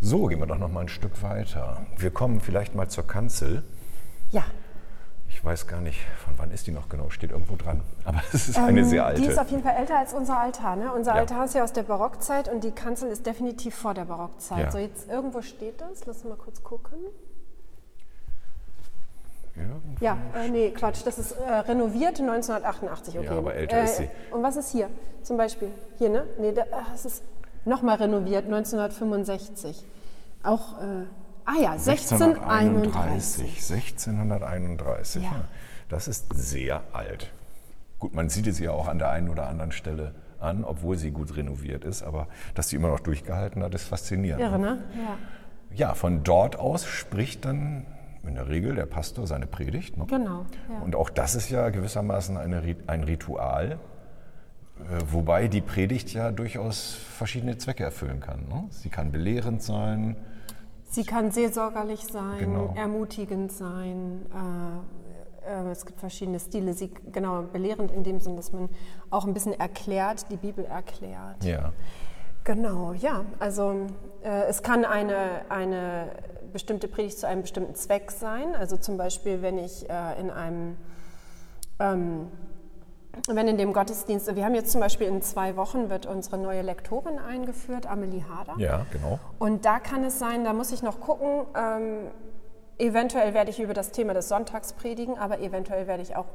So, 0.05 0.27
gehen 0.27 0.41
wir 0.41 0.47
doch 0.47 0.59
noch 0.59 0.69
mal 0.69 0.81
ein 0.81 0.89
Stück 0.89 1.23
weiter. 1.23 1.87
Wir 1.97 2.11
kommen 2.11 2.41
vielleicht 2.41 2.75
mal 2.75 2.89
zur 2.89 3.07
Kanzel. 3.07 3.63
Ja. 4.33 4.43
Ich 5.29 5.45
weiß 5.45 5.69
gar 5.69 5.81
nicht, 5.81 6.01
von 6.25 6.35
wann 6.39 6.51
ist 6.51 6.67
die 6.67 6.73
noch 6.73 6.89
genau, 6.89 7.09
steht 7.09 7.31
irgendwo 7.31 7.55
dran. 7.55 7.83
Aber 8.05 8.21
es 8.33 8.49
ist 8.49 8.59
eine 8.59 8.81
ähm, 8.81 8.87
sehr 8.87 9.07
alte. 9.07 9.23
Die 9.23 9.29
ist 9.29 9.39
auf 9.39 9.49
jeden 9.49 9.63
Fall 9.63 9.77
älter 9.77 9.97
als 9.97 10.13
unser 10.13 10.39
Altar. 10.39 10.75
Ne? 10.75 10.93
Unser 10.93 11.13
ja. 11.15 11.21
Altar 11.21 11.45
ist 11.45 11.55
ja 11.55 11.63
aus 11.63 11.73
der 11.73 11.85
Barockzeit 11.85 12.49
und 12.49 12.65
die 12.65 12.73
Kanzel 12.73 13.11
ist 13.11 13.27
definitiv 13.27 13.77
vor 13.77 13.95
der 13.95 14.05
Barockzeit. 14.05 14.59
Ja. 14.59 14.71
So, 14.73 14.79
jetzt 14.79 15.09
irgendwo 15.09 15.41
steht 15.41 15.81
das. 15.81 16.05
Lass 16.05 16.25
mal 16.25 16.37
kurz 16.37 16.65
gucken. 16.65 16.99
Irgendwo 19.55 20.05
ja, 20.05 20.19
äh, 20.35 20.49
nee, 20.49 20.71
Quatsch, 20.71 21.03
das 21.05 21.19
ist 21.19 21.33
äh, 21.33 21.53
renoviert 21.53 22.19
1988, 22.19 23.19
okay. 23.19 23.27
Ja, 23.27 23.39
aber 23.39 23.55
älter 23.55 23.77
äh, 23.77 23.85
ist 23.85 23.97
sie. 23.99 24.09
Und 24.33 24.43
was 24.43 24.57
ist 24.57 24.73
hier 24.73 24.89
zum 25.23 25.37
Beispiel? 25.37 25.71
Hier, 25.99 26.09
ne? 26.09 26.27
Nee, 26.41 26.53
das 26.53 27.05
ist 27.05 27.23
nochmal 27.65 27.97
renoviert 27.97 28.45
1965. 28.45 29.85
Auch, 30.43 30.81
äh, 30.81 31.05
ah 31.45 31.61
ja, 31.61 31.73
1631. 31.73 33.45
1631, 33.71 35.23
ja. 35.23 35.31
ja. 35.31 35.45
Das 35.89 36.09
ist 36.09 36.27
sehr 36.35 36.83
alt. 36.93 37.31
Gut, 37.99 38.15
man 38.15 38.29
sieht 38.29 38.47
es 38.47 38.59
ja 38.59 38.73
auch 38.73 38.89
an 38.89 38.99
der 38.99 39.11
einen 39.11 39.29
oder 39.29 39.49
anderen 39.49 39.73
Stelle 39.73 40.15
an, 40.41 40.65
obwohl 40.65 40.97
sie 40.97 41.11
gut 41.11 41.37
renoviert 41.37 41.85
ist, 41.85 42.03
aber 42.03 42.27
dass 42.55 42.69
sie 42.69 42.77
immer 42.77 42.89
noch 42.89 43.01
durchgehalten 43.01 43.63
hat, 43.63 43.75
ist 43.75 43.85
faszinierend. 43.85 44.43
Irre, 44.43 44.59
ne? 44.59 44.83
Ja. 44.97 45.19
Ja, 45.75 45.95
von 45.95 46.23
dort 46.23 46.57
aus 46.57 46.85
spricht 46.85 47.45
dann 47.45 47.87
in 48.27 48.35
der 48.35 48.49
Regel 48.49 48.75
der 48.75 48.87
Pastor 48.87 49.27
seine 49.27 49.47
Predigt. 49.47 49.97
Ne? 49.97 50.07
Genau. 50.07 50.47
Ja. 50.71 50.79
Und 50.85 50.97
auch 50.97 51.11
das 51.11 51.35
ist 51.35 51.51
ja 51.51 51.71
gewissermaßen 51.71 52.37
eine, 52.37 52.63
ein 52.87 53.05
Ritual, 53.05 53.79
wobei 55.11 55.49
die 55.49 55.61
Predigt 55.61 56.13
ja 56.13 56.31
durchaus 56.31 56.93
verschiedene 56.93 57.59
Zwecke 57.59 57.85
erfüllen 57.85 58.21
kann. 58.21 58.49
Ne? 58.49 58.65
Sie 58.71 58.89
kann 58.89 59.13
belehrend 59.13 59.63
sein. 59.63 60.17
Sie 60.85 61.05
kann 61.05 61.31
seelsorgerlich 61.31 62.05
sein, 62.05 62.39
genau. 62.39 62.75
ermutigend 62.77 63.51
sein. 63.51 64.27
Äh, 64.35 65.03
äh, 65.51 65.71
es 65.71 65.87
gibt 65.87 66.01
verschiedene 66.01 66.39
Stile. 66.39 66.75
Sie, 66.75 66.91
genau, 67.11 67.43
belehrend 67.43 67.91
in 67.91 68.05
dem 68.05 68.21
Sinn, 68.21 68.37
dass 68.37 68.53
man 68.53 68.69
auch 69.11 69.25
ein 69.25 69.35
bisschen 69.35 69.59
erklärt, 69.59 70.31
die 70.31 70.37
Bibel 70.37 70.65
erklärt. 70.65 71.45
Ja. 71.45 71.73
Genau, 72.45 72.93
ja. 72.93 73.25
Also 73.39 73.87
äh, 74.23 74.45
es 74.49 74.63
kann 74.63 74.85
eine, 74.85 75.43
eine 75.49 76.11
bestimmte 76.53 76.89
Predigt 76.89 77.19
zu 77.19 77.27
einem 77.27 77.43
bestimmten 77.43 77.75
Zweck 77.75 78.11
sein. 78.11 78.55
Also 78.55 78.77
zum 78.77 78.97
Beispiel, 78.97 79.43
wenn 79.43 79.59
ich 79.59 79.89
äh, 79.89 80.21
in 80.21 80.31
einem 80.31 80.77
ähm, 81.79 82.29
wenn 83.29 83.49
in 83.49 83.59
dem 83.59 83.73
Gottesdienst, 83.73 84.35
wir 84.35 84.45
haben 84.45 84.55
jetzt 84.55 84.73
zum 84.73 84.81
Beispiel 84.81 85.07
in 85.07 85.23
zwei 85.23 85.57
Wochen 85.57 85.91
wird 85.91 86.07
unsere 86.07 86.39
neue 86.39 86.63
Lektorin 86.63 87.19
eingeführt, 87.19 87.87
Amelie 87.87 88.25
Hader. 88.25 88.55
Ja, 88.59 88.87
genau. 88.91 89.19
Und 89.39 89.65
da 89.65 89.79
kann 89.79 90.03
es 90.05 90.19
sein, 90.19 90.45
da 90.45 90.53
muss 90.53 90.73
ich 90.73 90.83
noch 90.83 91.01
gucken, 91.01 91.47
ähm, 91.55 92.11
eventuell 92.79 93.35
werde 93.35 93.51
ich 93.51 93.61
über 93.61 93.75
das 93.75 93.91
Thema 93.91 94.15
des 94.15 94.29
Sonntags 94.29 94.73
predigen, 94.73 95.19
aber 95.19 95.41
eventuell 95.41 95.87
werde 95.87 96.03
ich 96.03 96.17
auch 96.17 96.27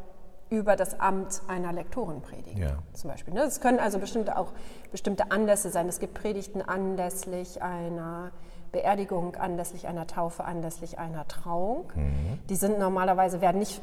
über 0.49 0.75
das 0.75 0.99
Amt 0.99 1.41
einer 1.47 1.73
Lektorin 1.73 2.21
predigen, 2.21 2.61
ja. 2.61 2.77
zum 2.93 3.09
Beispiel. 3.09 3.33
Ne? 3.33 3.41
Es 3.41 3.59
können 3.59 3.79
also 3.79 3.99
bestimmte, 3.99 4.37
auch 4.37 4.53
bestimmte 4.91 5.31
Anlässe 5.31 5.71
sein. 5.71 5.89
Es 5.89 5.99
gibt 5.99 6.13
Predigten 6.13 6.61
anlässlich 6.61 7.61
einer 7.61 8.31
Beerdigung, 8.71 9.35
anlässlich 9.35 9.87
einer 9.87 10.07
Taufe, 10.07 10.45
anlässlich 10.45 10.99
einer 10.99 11.27
Trauung. 11.27 11.91
Mhm. 11.95 12.39
Die 12.49 12.55
sind 12.55 12.79
normalerweise, 12.79 13.41
werden 13.41 13.59
nicht 13.59 13.81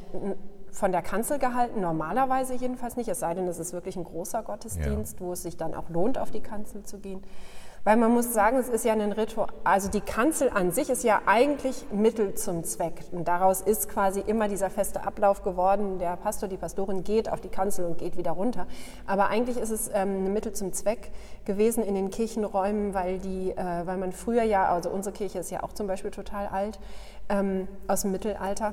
von 0.74 0.90
der 0.92 1.02
Kanzel 1.02 1.38
gehalten, 1.38 1.80
normalerweise 1.80 2.54
jedenfalls 2.54 2.96
nicht, 2.96 3.08
es 3.08 3.20
sei 3.20 3.32
denn, 3.34 3.46
es 3.46 3.58
ist 3.58 3.72
wirklich 3.72 3.96
ein 3.96 4.04
großer 4.04 4.42
Gottesdienst, 4.42 5.20
ja. 5.20 5.26
wo 5.26 5.32
es 5.32 5.42
sich 5.42 5.56
dann 5.56 5.72
auch 5.72 5.88
lohnt, 5.88 6.18
auf 6.18 6.32
die 6.32 6.40
Kanzel 6.40 6.82
zu 6.82 6.98
gehen. 6.98 7.22
Weil 7.84 7.98
man 7.98 8.12
muss 8.12 8.32
sagen, 8.32 8.56
es 8.56 8.70
ist 8.70 8.86
ja 8.86 8.94
ein 8.94 9.12
Ritual, 9.12 9.48
also 9.62 9.90
die 9.90 10.00
Kanzel 10.00 10.48
an 10.48 10.72
sich 10.72 10.88
ist 10.88 11.04
ja 11.04 11.20
eigentlich 11.26 11.84
Mittel 11.92 12.34
zum 12.34 12.64
Zweck. 12.64 13.04
Und 13.12 13.28
daraus 13.28 13.60
ist 13.60 13.90
quasi 13.90 14.20
immer 14.20 14.48
dieser 14.48 14.70
feste 14.70 15.06
Ablauf 15.06 15.42
geworden. 15.42 15.98
Der 15.98 16.16
Pastor, 16.16 16.48
die 16.48 16.56
Pastorin 16.56 17.04
geht 17.04 17.30
auf 17.30 17.42
die 17.42 17.50
Kanzel 17.50 17.84
und 17.84 17.98
geht 17.98 18.16
wieder 18.16 18.30
runter. 18.30 18.66
Aber 19.06 19.28
eigentlich 19.28 19.58
ist 19.58 19.68
es 19.68 19.90
ähm, 19.92 20.24
ein 20.24 20.32
Mittel 20.32 20.54
zum 20.54 20.72
Zweck 20.72 21.10
gewesen 21.44 21.84
in 21.84 21.94
den 21.94 22.08
Kirchenräumen, 22.08 22.94
weil, 22.94 23.18
die, 23.18 23.50
äh, 23.50 23.86
weil 23.86 23.98
man 23.98 24.12
früher 24.12 24.44
ja, 24.44 24.66
also 24.72 24.88
unsere 24.88 25.14
Kirche 25.14 25.40
ist 25.40 25.50
ja 25.50 25.62
auch 25.62 25.74
zum 25.74 25.86
Beispiel 25.86 26.10
total 26.10 26.46
alt, 26.46 26.80
ähm, 27.28 27.68
aus 27.86 28.00
dem 28.00 28.12
Mittelalter 28.12 28.72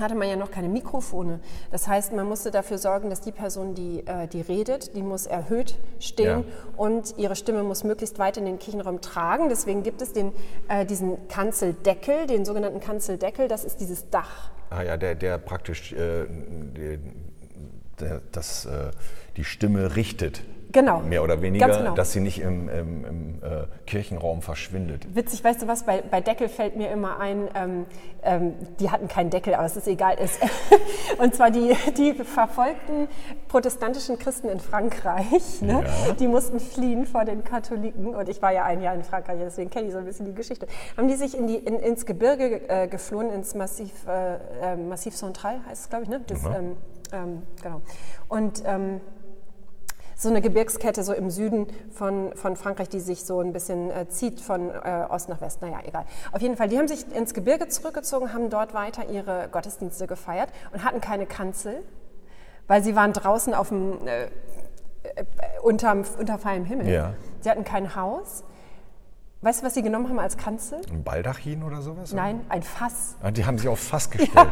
hatte 0.00 0.14
man 0.14 0.28
ja 0.28 0.36
noch 0.36 0.50
keine 0.50 0.68
Mikrofone. 0.68 1.40
Das 1.70 1.88
heißt, 1.88 2.12
man 2.12 2.26
musste 2.26 2.50
dafür 2.50 2.78
sorgen, 2.78 3.10
dass 3.10 3.20
die 3.20 3.32
Person, 3.32 3.74
die, 3.74 4.06
äh, 4.06 4.26
die 4.28 4.40
redet, 4.40 4.94
die 4.96 5.02
muss 5.02 5.26
erhöht 5.26 5.76
stehen 5.98 6.44
ja. 6.44 6.44
und 6.76 7.14
ihre 7.16 7.36
Stimme 7.36 7.62
muss 7.62 7.84
möglichst 7.84 8.18
weit 8.18 8.36
in 8.36 8.44
den 8.44 8.58
Kirchenraum 8.58 9.00
tragen. 9.00 9.48
Deswegen 9.48 9.82
gibt 9.82 10.02
es 10.02 10.12
den, 10.12 10.32
äh, 10.68 10.84
diesen 10.84 11.28
Kanzeldeckel, 11.28 12.26
den 12.26 12.44
sogenannten 12.44 12.80
Kanzeldeckel. 12.80 13.48
Das 13.48 13.64
ist 13.64 13.80
dieses 13.80 14.10
Dach. 14.10 14.50
Ah 14.70 14.82
ja, 14.82 14.96
der, 14.96 15.14
der 15.14 15.38
praktisch 15.38 15.92
äh, 15.92 16.26
der, 18.00 18.20
das, 18.32 18.66
äh, 18.66 18.90
die 19.36 19.44
Stimme 19.44 19.96
richtet. 19.96 20.42
Genau. 20.76 21.00
Mehr 21.00 21.22
oder 21.22 21.40
weniger, 21.40 21.68
genau. 21.68 21.94
dass 21.94 22.12
sie 22.12 22.20
nicht 22.20 22.38
im, 22.38 22.68
im, 22.68 23.04
im 23.06 23.42
äh, 23.42 23.64
Kirchenraum 23.86 24.42
verschwindet. 24.42 25.06
Witzig, 25.16 25.42
weißt 25.42 25.62
du 25.62 25.68
was, 25.68 25.84
bei, 25.84 26.02
bei 26.02 26.20
Deckel 26.20 26.50
fällt 26.50 26.76
mir 26.76 26.90
immer 26.90 27.18
ein, 27.18 27.48
ähm, 27.54 27.86
ähm, 28.22 28.52
die 28.78 28.90
hatten 28.90 29.08
keinen 29.08 29.30
Deckel, 29.30 29.54
aber 29.54 29.64
es 29.64 29.74
ist 29.78 29.88
egal. 29.88 30.18
Ist. 30.18 30.38
Und 31.18 31.34
zwar 31.34 31.50
die, 31.50 31.74
die 31.96 32.12
verfolgten 32.12 33.08
protestantischen 33.48 34.18
Christen 34.18 34.50
in 34.50 34.60
Frankreich, 34.60 35.62
ne? 35.62 35.82
ja. 36.06 36.12
die 36.12 36.28
mussten 36.28 36.60
fliehen 36.60 37.06
vor 37.06 37.24
den 37.24 37.42
Katholiken. 37.42 38.14
Und 38.14 38.28
ich 38.28 38.42
war 38.42 38.52
ja 38.52 38.64
ein 38.64 38.82
Jahr 38.82 38.94
in 38.94 39.02
Frankreich, 39.02 39.38
deswegen 39.40 39.70
kenne 39.70 39.86
ich 39.86 39.94
so 39.94 39.98
ein 39.98 40.04
bisschen 40.04 40.26
die 40.26 40.34
Geschichte. 40.34 40.66
Haben 40.98 41.08
die 41.08 41.16
sich 41.16 41.38
in 41.38 41.46
die, 41.46 41.56
in, 41.56 41.78
ins 41.78 42.04
Gebirge 42.04 42.68
äh, 42.68 42.86
geflohen, 42.86 43.30
ins 43.30 43.54
Massiv, 43.54 43.92
äh, 44.06 44.34
äh 44.72 44.76
Massiv 44.76 45.16
Central 45.16 45.58
heißt 45.66 45.84
es, 45.84 45.88
glaube 45.88 46.04
ich, 46.04 46.10
ne? 46.10 46.20
Das, 46.26 46.42
mhm. 46.42 46.54
ähm, 46.54 46.76
ähm 47.14 47.42
genau. 47.62 47.80
Und 48.28 48.62
ähm, 48.66 49.00
so 50.16 50.30
eine 50.30 50.40
Gebirgskette 50.40 51.02
so 51.02 51.12
im 51.12 51.30
Süden 51.30 51.66
von, 51.92 52.34
von 52.34 52.56
Frankreich, 52.56 52.88
die 52.88 53.00
sich 53.00 53.24
so 53.24 53.40
ein 53.40 53.52
bisschen 53.52 53.90
äh, 53.90 54.08
zieht 54.08 54.40
von 54.40 54.70
äh, 54.70 55.04
Ost 55.10 55.28
nach 55.28 55.42
West. 55.42 55.60
Naja, 55.60 55.80
egal. 55.84 56.06
Auf 56.32 56.40
jeden 56.40 56.56
Fall, 56.56 56.68
die 56.68 56.78
haben 56.78 56.88
sich 56.88 57.04
ins 57.14 57.34
Gebirge 57.34 57.68
zurückgezogen, 57.68 58.32
haben 58.32 58.48
dort 58.48 58.72
weiter 58.72 59.08
ihre 59.10 59.48
Gottesdienste 59.52 60.06
gefeiert 60.06 60.48
und 60.72 60.84
hatten 60.84 61.02
keine 61.02 61.26
Kanzel, 61.26 61.82
weil 62.66 62.82
sie 62.82 62.96
waren 62.96 63.12
draußen 63.12 63.52
auf 63.52 63.68
dem, 63.68 64.06
äh, 64.08 64.24
äh 64.24 64.28
unterm, 65.62 66.04
unter 66.18 66.38
freiem 66.38 66.64
Himmel. 66.64 66.88
Ja. 66.88 67.12
Sie 67.42 67.50
hatten 67.50 67.64
kein 67.64 67.94
Haus. 67.94 68.42
Weißt 69.46 69.62
du, 69.62 69.66
was 69.66 69.74
sie 69.74 69.82
genommen 69.82 70.08
haben 70.08 70.18
als 70.18 70.36
Kanzel? 70.36 70.80
Ein 70.90 71.04
Baldachin 71.04 71.62
oder 71.62 71.80
sowas? 71.80 72.12
Nein, 72.12 72.40
ein 72.48 72.64
Fass. 72.64 73.14
Ah, 73.22 73.30
die 73.30 73.46
haben 73.46 73.58
sich 73.58 73.68
auf 73.68 73.78
Fass 73.78 74.10
gestellt. 74.10 74.32
Ja. 74.34 74.48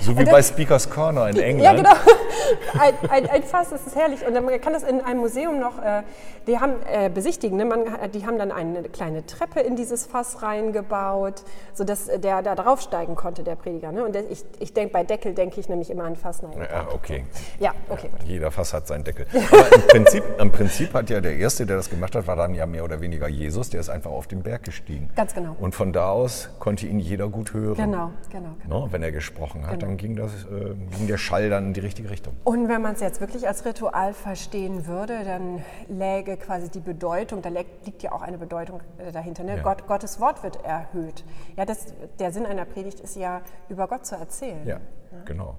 So 0.00 0.18
wie 0.18 0.24
bei 0.24 0.40
Speakers 0.40 0.88
Corner 0.88 1.28
in 1.28 1.36
England. 1.36 1.62
Ja, 1.62 1.74
genau. 1.74 1.90
Ein, 2.78 2.94
ein, 3.08 3.30
ein, 3.30 3.42
Fass, 3.42 3.70
das 3.70 3.86
ist 3.86 3.94
herrlich. 3.94 4.26
Und 4.26 4.34
man 4.34 4.60
kann 4.60 4.72
das 4.72 4.82
in 4.82 5.00
einem 5.00 5.20
Museum 5.20 5.60
noch, 5.60 5.78
äh, 5.78 6.02
die 6.46 6.58
haben 6.58 6.74
äh, 6.90 7.08
besichtigen, 7.08 7.56
ne? 7.56 7.64
man, 7.64 7.84
die 8.12 8.26
haben 8.26 8.36
dann 8.36 8.50
eine 8.50 8.82
kleine 8.84 9.24
Treppe 9.24 9.60
in 9.60 9.76
dieses 9.76 10.06
Fass 10.06 10.42
reingebaut, 10.42 11.44
sodass 11.72 12.06
der 12.06 12.42
da 12.42 12.54
draufsteigen 12.54 13.14
konnte, 13.14 13.42
der 13.42 13.54
Prediger. 13.54 13.92
Ne? 13.92 14.04
Und 14.04 14.16
ich, 14.16 14.44
ich 14.58 14.72
denke, 14.72 14.92
bei 14.92 15.04
Deckel 15.04 15.34
denke 15.34 15.60
ich 15.60 15.68
nämlich 15.68 15.90
immer 15.90 16.04
an 16.04 16.16
Fass. 16.16 16.42
Nein, 16.42 16.52
ja, 16.58 16.88
okay. 16.92 17.24
Ja, 17.60 17.72
okay. 17.88 18.10
Ja, 18.20 18.24
jeder 18.26 18.50
Fass 18.50 18.74
hat 18.74 18.86
seinen 18.86 19.04
Deckel. 19.04 19.26
Aber 19.50 19.72
im 19.72 19.82
Prinzip, 19.82 20.24
im 20.38 20.50
Prinzip 20.50 20.94
hat 20.94 21.10
ja 21.10 21.20
der 21.20 21.36
Erste, 21.36 21.64
der 21.64 21.76
das 21.76 21.88
gemacht 21.88 22.14
hat, 22.14 22.26
war 22.26 22.36
dann 22.36 22.54
ja 22.54 22.66
mehr 22.66 22.84
oder 22.84 23.00
weniger 23.00 23.28
Jesus, 23.28 23.70
der 23.70 23.80
ist 23.80 23.88
einfach 23.88 24.10
auf 24.10 24.21
den 24.26 24.42
Berg 24.42 24.64
gestiegen. 24.64 25.10
Ganz 25.14 25.34
genau. 25.34 25.56
Und 25.58 25.74
von 25.74 25.92
da 25.92 26.10
aus 26.10 26.48
konnte 26.58 26.86
ihn 26.86 26.98
jeder 26.98 27.28
gut 27.28 27.52
hören. 27.52 27.76
Genau, 27.76 28.10
genau. 28.30 28.54
genau. 28.62 28.80
No, 28.86 28.92
wenn 28.92 29.02
er 29.02 29.12
gesprochen 29.12 29.62
hat, 29.66 29.80
genau. 29.80 29.86
dann 29.86 29.96
ging, 29.96 30.16
das, 30.16 30.44
äh, 30.44 30.74
ging 30.96 31.06
der 31.06 31.18
Schall 31.18 31.50
dann 31.50 31.68
in 31.68 31.72
die 31.74 31.80
richtige 31.80 32.10
Richtung. 32.10 32.34
Und 32.44 32.68
wenn 32.68 32.82
man 32.82 32.94
es 32.94 33.00
jetzt 33.00 33.20
wirklich 33.20 33.46
als 33.46 33.64
Ritual 33.64 34.14
verstehen 34.14 34.86
würde, 34.86 35.24
dann 35.24 35.62
läge 35.88 36.36
quasi 36.36 36.70
die 36.70 36.80
Bedeutung, 36.80 37.42
da 37.42 37.48
liegt 37.48 38.02
ja 38.02 38.12
auch 38.12 38.22
eine 38.22 38.38
Bedeutung 38.38 38.80
äh, 38.98 39.12
dahinter. 39.12 39.44
Ne? 39.44 39.56
Ja. 39.56 39.62
Gott, 39.62 39.86
Gottes 39.86 40.20
Wort 40.20 40.42
wird 40.42 40.64
erhöht. 40.64 41.24
Ja, 41.56 41.64
das, 41.64 41.94
der 42.18 42.32
Sinn 42.32 42.46
einer 42.46 42.64
Predigt 42.64 43.00
ist 43.00 43.16
ja, 43.16 43.42
über 43.68 43.88
Gott 43.88 44.06
zu 44.06 44.16
erzählen. 44.16 44.66
Ja, 44.66 44.76
ja. 45.12 45.18
genau. 45.24 45.56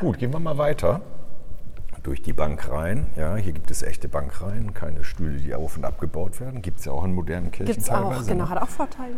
Gut, 0.00 0.18
gehen 0.18 0.32
wir 0.32 0.40
mal 0.40 0.58
weiter 0.58 1.00
durch 2.06 2.22
die 2.22 2.32
Bank 2.32 2.70
rein. 2.70 3.08
Ja, 3.16 3.34
hier 3.36 3.52
gibt 3.52 3.70
es 3.70 3.82
echte 3.82 4.08
Bankreihen, 4.08 4.74
keine 4.74 5.02
Stühle, 5.02 5.38
die 5.38 5.54
auf 5.54 5.76
und 5.76 5.84
abgebaut 5.84 6.40
werden. 6.40 6.62
Gibt 6.62 6.78
es 6.78 6.84
ja 6.84 6.92
auch 6.92 7.04
in 7.04 7.12
modernen 7.12 7.50
Kirchen 7.50 7.74
Gibt's 7.74 7.88
teilweise. 7.88 8.20
Auch, 8.20 8.26
genau, 8.26 8.44
ne? 8.44 8.50
hat 8.50 8.62
auch 8.62 8.68
Vorteile. 8.68 9.16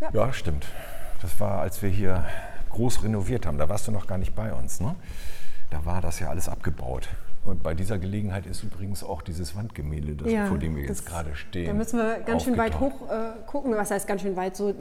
Ja. 0.00 0.10
ja. 0.12 0.32
stimmt. 0.32 0.66
Das 1.20 1.40
war, 1.40 1.60
als 1.60 1.82
wir 1.82 1.90
hier 1.90 2.24
groß 2.70 3.02
renoviert 3.02 3.46
haben. 3.46 3.58
Da 3.58 3.68
warst 3.68 3.88
du 3.88 3.92
noch 3.92 4.06
gar 4.06 4.18
nicht 4.18 4.34
bei 4.34 4.52
uns. 4.52 4.80
Ne? 4.80 4.94
Da 5.70 5.84
war 5.84 6.00
das 6.00 6.20
ja 6.20 6.28
alles 6.28 6.48
abgebaut. 6.48 7.08
Und 7.44 7.62
bei 7.62 7.74
dieser 7.74 7.98
Gelegenheit 7.98 8.46
ist 8.46 8.62
übrigens 8.62 9.02
auch 9.02 9.20
dieses 9.20 9.54
Wandgemälde, 9.56 10.14
das, 10.14 10.32
ja, 10.32 10.46
vor 10.46 10.56
dem 10.56 10.76
wir 10.76 10.84
jetzt 10.84 11.04
gerade 11.04 11.34
stehen. 11.34 11.66
Da 11.66 11.74
müssen 11.74 11.98
wir 11.98 12.20
ganz 12.20 12.44
schön 12.44 12.56
weit 12.56 12.78
hoch 12.80 13.10
äh, 13.10 13.44
gucken. 13.46 13.74
Was 13.76 13.90
heißt 13.90 14.06
ganz 14.06 14.22
schön 14.22 14.36
weit? 14.36 14.56
So 14.56 14.72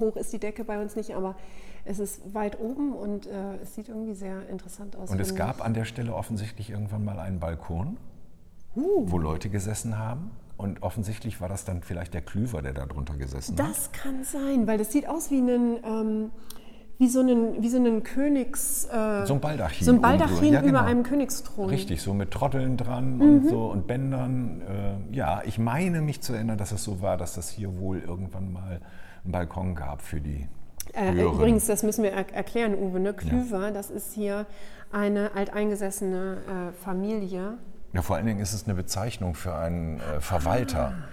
hoch 0.00 0.16
ist 0.16 0.32
die 0.32 0.40
Decke 0.40 0.64
bei 0.64 0.80
uns 0.80 0.96
nicht, 0.96 1.14
aber 1.14 1.36
es 1.84 1.98
ist 1.98 2.34
weit 2.34 2.60
oben 2.60 2.92
und 2.92 3.26
äh, 3.26 3.56
es 3.62 3.74
sieht 3.74 3.88
irgendwie 3.88 4.14
sehr 4.14 4.48
interessant 4.48 4.96
aus. 4.96 5.10
Und 5.10 5.20
es 5.20 5.34
gab 5.34 5.64
an 5.64 5.74
der 5.74 5.84
Stelle 5.84 6.14
offensichtlich 6.14 6.70
irgendwann 6.70 7.04
mal 7.04 7.18
einen 7.18 7.40
Balkon, 7.40 7.96
uh. 8.76 9.04
wo 9.06 9.18
Leute 9.18 9.48
gesessen 9.48 9.98
haben. 9.98 10.30
Und 10.56 10.82
offensichtlich 10.82 11.40
war 11.40 11.48
das 11.48 11.64
dann 11.64 11.82
vielleicht 11.82 12.14
der 12.14 12.20
Klüver, 12.20 12.62
der 12.62 12.72
da 12.72 12.86
drunter 12.86 13.16
gesessen 13.16 13.56
das 13.56 13.66
hat. 13.66 13.74
Das 13.74 13.92
kann 13.92 14.22
sein, 14.22 14.66
weil 14.66 14.78
das 14.78 14.92
sieht 14.92 15.08
aus 15.08 15.30
wie 15.30 15.40
ein. 15.40 15.78
Ähm, 15.84 16.30
wie 16.98 17.08
so 17.08 17.18
einen, 17.18 17.60
wie 17.60 17.68
so 17.68 17.78
einen 17.78 18.04
Königs... 18.04 18.84
Äh, 18.84 19.26
so 19.26 19.34
ein 19.34 19.40
Baldachin. 19.40 19.84
So 19.84 19.92
ein 19.92 20.00
Baldachin 20.00 20.52
ja, 20.52 20.60
genau. 20.60 20.78
über 20.78 20.84
einem 20.84 21.02
Königsthron. 21.02 21.68
Richtig, 21.68 22.00
so 22.00 22.14
mit 22.14 22.30
Trotteln 22.30 22.76
dran 22.76 23.16
mhm. 23.16 23.22
und 23.22 23.48
so 23.48 23.66
und 23.72 23.88
Bändern. 23.88 24.60
Äh, 24.60 25.16
ja, 25.16 25.42
ich 25.44 25.58
meine 25.58 26.00
mich 26.00 26.20
zu 26.20 26.32
erinnern, 26.32 26.58
dass 26.58 26.70
es 26.70 26.84
so 26.84 27.02
war, 27.02 27.16
dass 27.16 27.34
das 27.34 27.48
hier 27.48 27.76
wohl 27.78 27.98
irgendwann 27.98 28.52
mal 28.52 28.80
einen 29.24 29.32
Balkon 29.32 29.74
gab 29.74 30.00
für 30.00 30.20
die 30.20 30.46
äh, 30.94 31.12
übrigens, 31.22 31.66
das 31.66 31.82
müssen 31.82 32.02
wir 32.02 32.12
er 32.12 32.32
erklären, 32.34 32.74
Uwe. 32.74 33.00
Ne? 33.00 33.14
Klüver, 33.14 33.66
ja. 33.66 33.70
das 33.70 33.90
ist 33.90 34.12
hier 34.12 34.46
eine 34.90 35.34
alteingesessene 35.34 36.36
äh, 36.36 36.84
Familie. 36.84 37.54
Ja, 37.92 38.02
vor 38.02 38.16
allen 38.16 38.26
Dingen 38.26 38.40
ist 38.40 38.52
es 38.52 38.64
eine 38.64 38.74
Bezeichnung 38.74 39.34
für 39.34 39.54
einen 39.54 40.00
äh, 40.00 40.20
Verwalter. 40.20 40.94
Ah. 40.96 41.08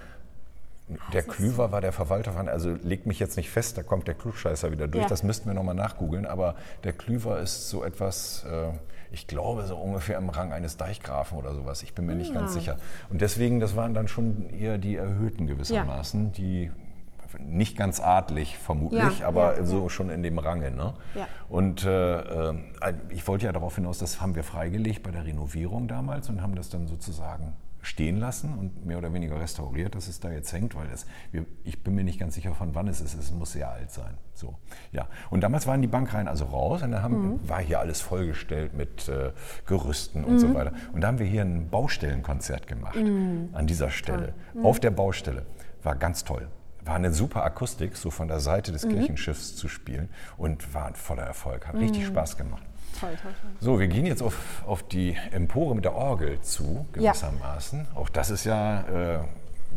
Der 1.14 1.22
Klüver 1.22 1.72
war 1.72 1.82
der 1.82 1.92
Verwalter 1.92 2.34
von, 2.34 2.50
also 2.50 2.76
legt 2.82 3.06
mich 3.06 3.20
jetzt 3.20 3.38
nicht 3.38 3.52
fest, 3.52 3.78
da 3.78 3.84
kommt 3.84 4.08
der 4.08 4.16
Klugscheißer 4.16 4.72
wieder 4.72 4.88
durch, 4.88 5.04
ja. 5.04 5.10
das 5.10 5.22
müssten 5.22 5.48
wir 5.48 5.54
nochmal 5.54 5.76
nachgoogeln, 5.76 6.26
aber 6.26 6.56
der 6.84 6.94
Klüver 6.94 7.40
ist 7.40 7.70
so 7.70 7.84
etwas, 7.84 8.44
äh, 8.50 8.72
ich 9.12 9.28
glaube, 9.28 9.66
so 9.66 9.78
ungefähr 9.78 10.18
im 10.18 10.30
Rang 10.30 10.52
eines 10.52 10.78
Deichgrafen 10.78 11.38
oder 11.38 11.54
sowas, 11.54 11.84
ich 11.84 11.94
bin 11.94 12.08
mir 12.08 12.16
nicht 12.16 12.34
ganz 12.34 12.52
ah. 12.52 12.54
sicher. 12.54 12.78
Und 13.12 13.22
deswegen, 13.22 13.60
das 13.60 13.76
waren 13.76 13.94
dann 13.94 14.08
schon 14.08 14.50
eher 14.50 14.80
die 14.80 14.96
Erhöhten 14.96 15.46
gewissermaßen, 15.46 16.26
ja. 16.26 16.32
die 16.32 16.72
nicht 17.38 17.77
ganz 17.77 18.00
adlig 18.00 18.57
vermutlich, 18.57 19.19
ja, 19.19 19.27
aber 19.27 19.57
ja, 19.57 19.63
so 19.63 19.83
ja. 19.83 19.89
schon 19.89 20.09
in 20.09 20.24
dem 20.24 20.39
Range. 20.39 20.71
Ne? 20.71 20.93
Und 21.48 21.86
äh, 21.86 22.50
äh, 22.50 22.53
ich 23.09 23.27
wollte 23.27 23.45
ja 23.45 23.51
darauf 23.51 23.75
hinaus, 23.75 24.00
das 24.00 24.21
haben 24.21 24.36
wir 24.36 24.43
freigelegt 24.43 25.03
bei 25.03 25.12
der 25.12 25.25
Renovierung 25.25 25.88
damals 25.88 26.29
und 26.29 26.41
haben 26.41 26.55
das 26.55 26.69
dann 26.69 26.88
sozusagen 26.88 27.53
stehen 27.81 28.17
lassen 28.17 28.57
und 28.57 28.86
mehr 28.86 28.98
oder 28.98 29.13
weniger 29.13 29.39
restauriert, 29.39 29.95
dass 29.95 30.07
es 30.07 30.19
da 30.19 30.31
jetzt 30.31 30.51
hängt, 30.51 30.75
weil 30.75 30.89
es, 30.89 31.05
ich 31.63 31.81
bin 31.81 31.95
mir 31.95 32.03
nicht 32.03 32.19
ganz 32.19 32.36
sicher, 32.36 32.53
von 32.53 32.75
wann 32.75 32.88
es 32.88 33.00
ist. 33.01 33.13
Es 33.13 33.31
muss 33.31 33.53
sehr 33.53 33.71
alt 33.71 33.91
sein. 33.91 34.17
So, 34.33 34.57
ja. 34.91 35.07
Und 35.29 35.41
damals 35.41 35.65
waren 35.65 35.81
die 35.81 35.88
Bankreihen 35.88 36.27
also 36.27 36.45
raus 36.45 36.83
und 36.83 36.91
dann 36.91 37.01
haben, 37.01 37.33
mhm. 37.33 37.50
war 37.50 37.62
hier 37.62 37.79
alles 37.79 38.01
vollgestellt 38.01 38.74
mit 38.74 39.07
äh, 39.07 39.31
Gerüsten 39.65 40.24
und 40.24 40.33
mhm. 40.33 40.39
so 40.39 40.53
weiter. 40.53 40.74
Und 40.93 41.01
da 41.01 41.07
haben 41.07 41.19
wir 41.19 41.25
hier 41.25 41.41
ein 41.41 41.69
Baustellenkonzert 41.69 42.67
gemacht 42.67 42.98
mhm. 42.98 43.50
an 43.53 43.65
dieser 43.65 43.89
Stelle, 43.89 44.33
mhm. 44.53 44.65
auf 44.65 44.79
der 44.79 44.91
Baustelle. 44.91 45.45
War 45.81 45.95
ganz 45.95 46.25
toll 46.25 46.50
war 46.86 46.95
eine 46.95 47.12
super 47.12 47.43
Akustik, 47.43 47.95
so 47.95 48.09
von 48.09 48.27
der 48.27 48.39
Seite 48.39 48.71
des 48.71 48.86
mhm. 48.86 48.91
Kirchenschiffs 48.91 49.55
zu 49.55 49.67
spielen 49.67 50.09
und 50.38 50.74
war 50.74 50.88
ein 50.88 50.95
voller 50.95 51.24
Erfolg. 51.24 51.67
Hat 51.67 51.75
mhm. 51.75 51.81
richtig 51.81 52.05
Spaß 52.07 52.38
gemacht. 52.38 52.63
Toll, 53.00 53.12
toll, 53.21 53.31
toll. 53.41 53.51
So, 53.59 53.79
wir 53.79 53.88
gehen 53.88 54.05
jetzt 54.05 54.21
auf, 54.21 54.63
auf 54.65 54.83
die 54.83 55.15
Empore 55.31 55.75
mit 55.75 55.86
der 55.86 55.95
Orgel 55.95 56.41
zu, 56.41 56.86
gewissermaßen. 56.93 57.79
Ja. 57.79 57.98
Auch 57.98 58.09
das 58.09 58.29
ist 58.29 58.45
ja, 58.45 58.81
äh, 58.81 59.19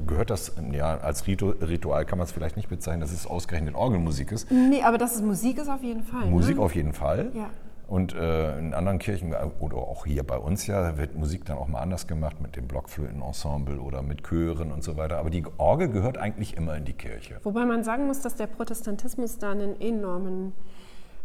gehört 0.07 0.31
das, 0.31 0.53
ja, 0.73 0.97
als 0.99 1.27
Ritual 1.27 2.05
kann 2.05 2.19
man 2.19 2.27
es 2.27 2.33
vielleicht 2.33 2.57
nicht 2.57 2.69
bezeichnen, 2.69 3.01
dass 3.01 3.13
es 3.13 3.27
ausgerechnet 3.27 3.75
Orgelmusik 3.75 4.33
ist. 4.33 4.51
Nee, 4.51 4.83
aber 4.83 4.99
dass 4.99 5.15
es 5.15 5.23
Musik 5.23 5.59
ist 5.59 5.69
auf 5.69 5.83
jeden 5.83 6.03
Fall. 6.05 6.27
Musik 6.27 6.57
ne? 6.57 6.63
auf 6.63 6.75
jeden 6.75 6.93
Fall. 6.93 7.31
Ja. 7.35 7.51
Und 7.93 8.15
äh, 8.15 8.59
in 8.59 8.73
anderen 8.73 8.99
Kirchen 8.99 9.35
äh, 9.35 9.51
oder 9.61 9.77
auch 9.77 10.07
hier 10.07 10.23
bei 10.23 10.39
uns 10.39 10.67
ja 10.67 10.97
wird 10.97 11.15
Musik 11.15 11.45
dann 11.45 11.59
auch 11.59 11.69
mal 11.69 11.81
anders 11.81 12.07
gemacht 12.07 12.41
mit 12.41 12.57
dem 12.57 12.67
Blockflötenensemble 12.67 13.79
oder 13.79 14.01
mit 14.01 14.27
Chören 14.27 14.73
und 14.73 14.83
so 14.83 14.97
weiter. 14.97 15.19
Aber 15.19 15.29
die 15.29 15.45
Orgel 15.59 15.91
gehört 15.91 16.17
eigentlich 16.17 16.57
immer 16.57 16.75
in 16.75 16.87
die 16.87 16.95
Kirche. 16.95 17.39
Wobei 17.43 17.67
man 17.67 17.85
sagen 17.85 18.07
muss, 18.07 18.23
dass 18.23 18.35
der 18.35 18.47
Protestantismus 18.47 19.37
da 19.37 19.51
einen 19.51 19.79
enormen 19.79 20.55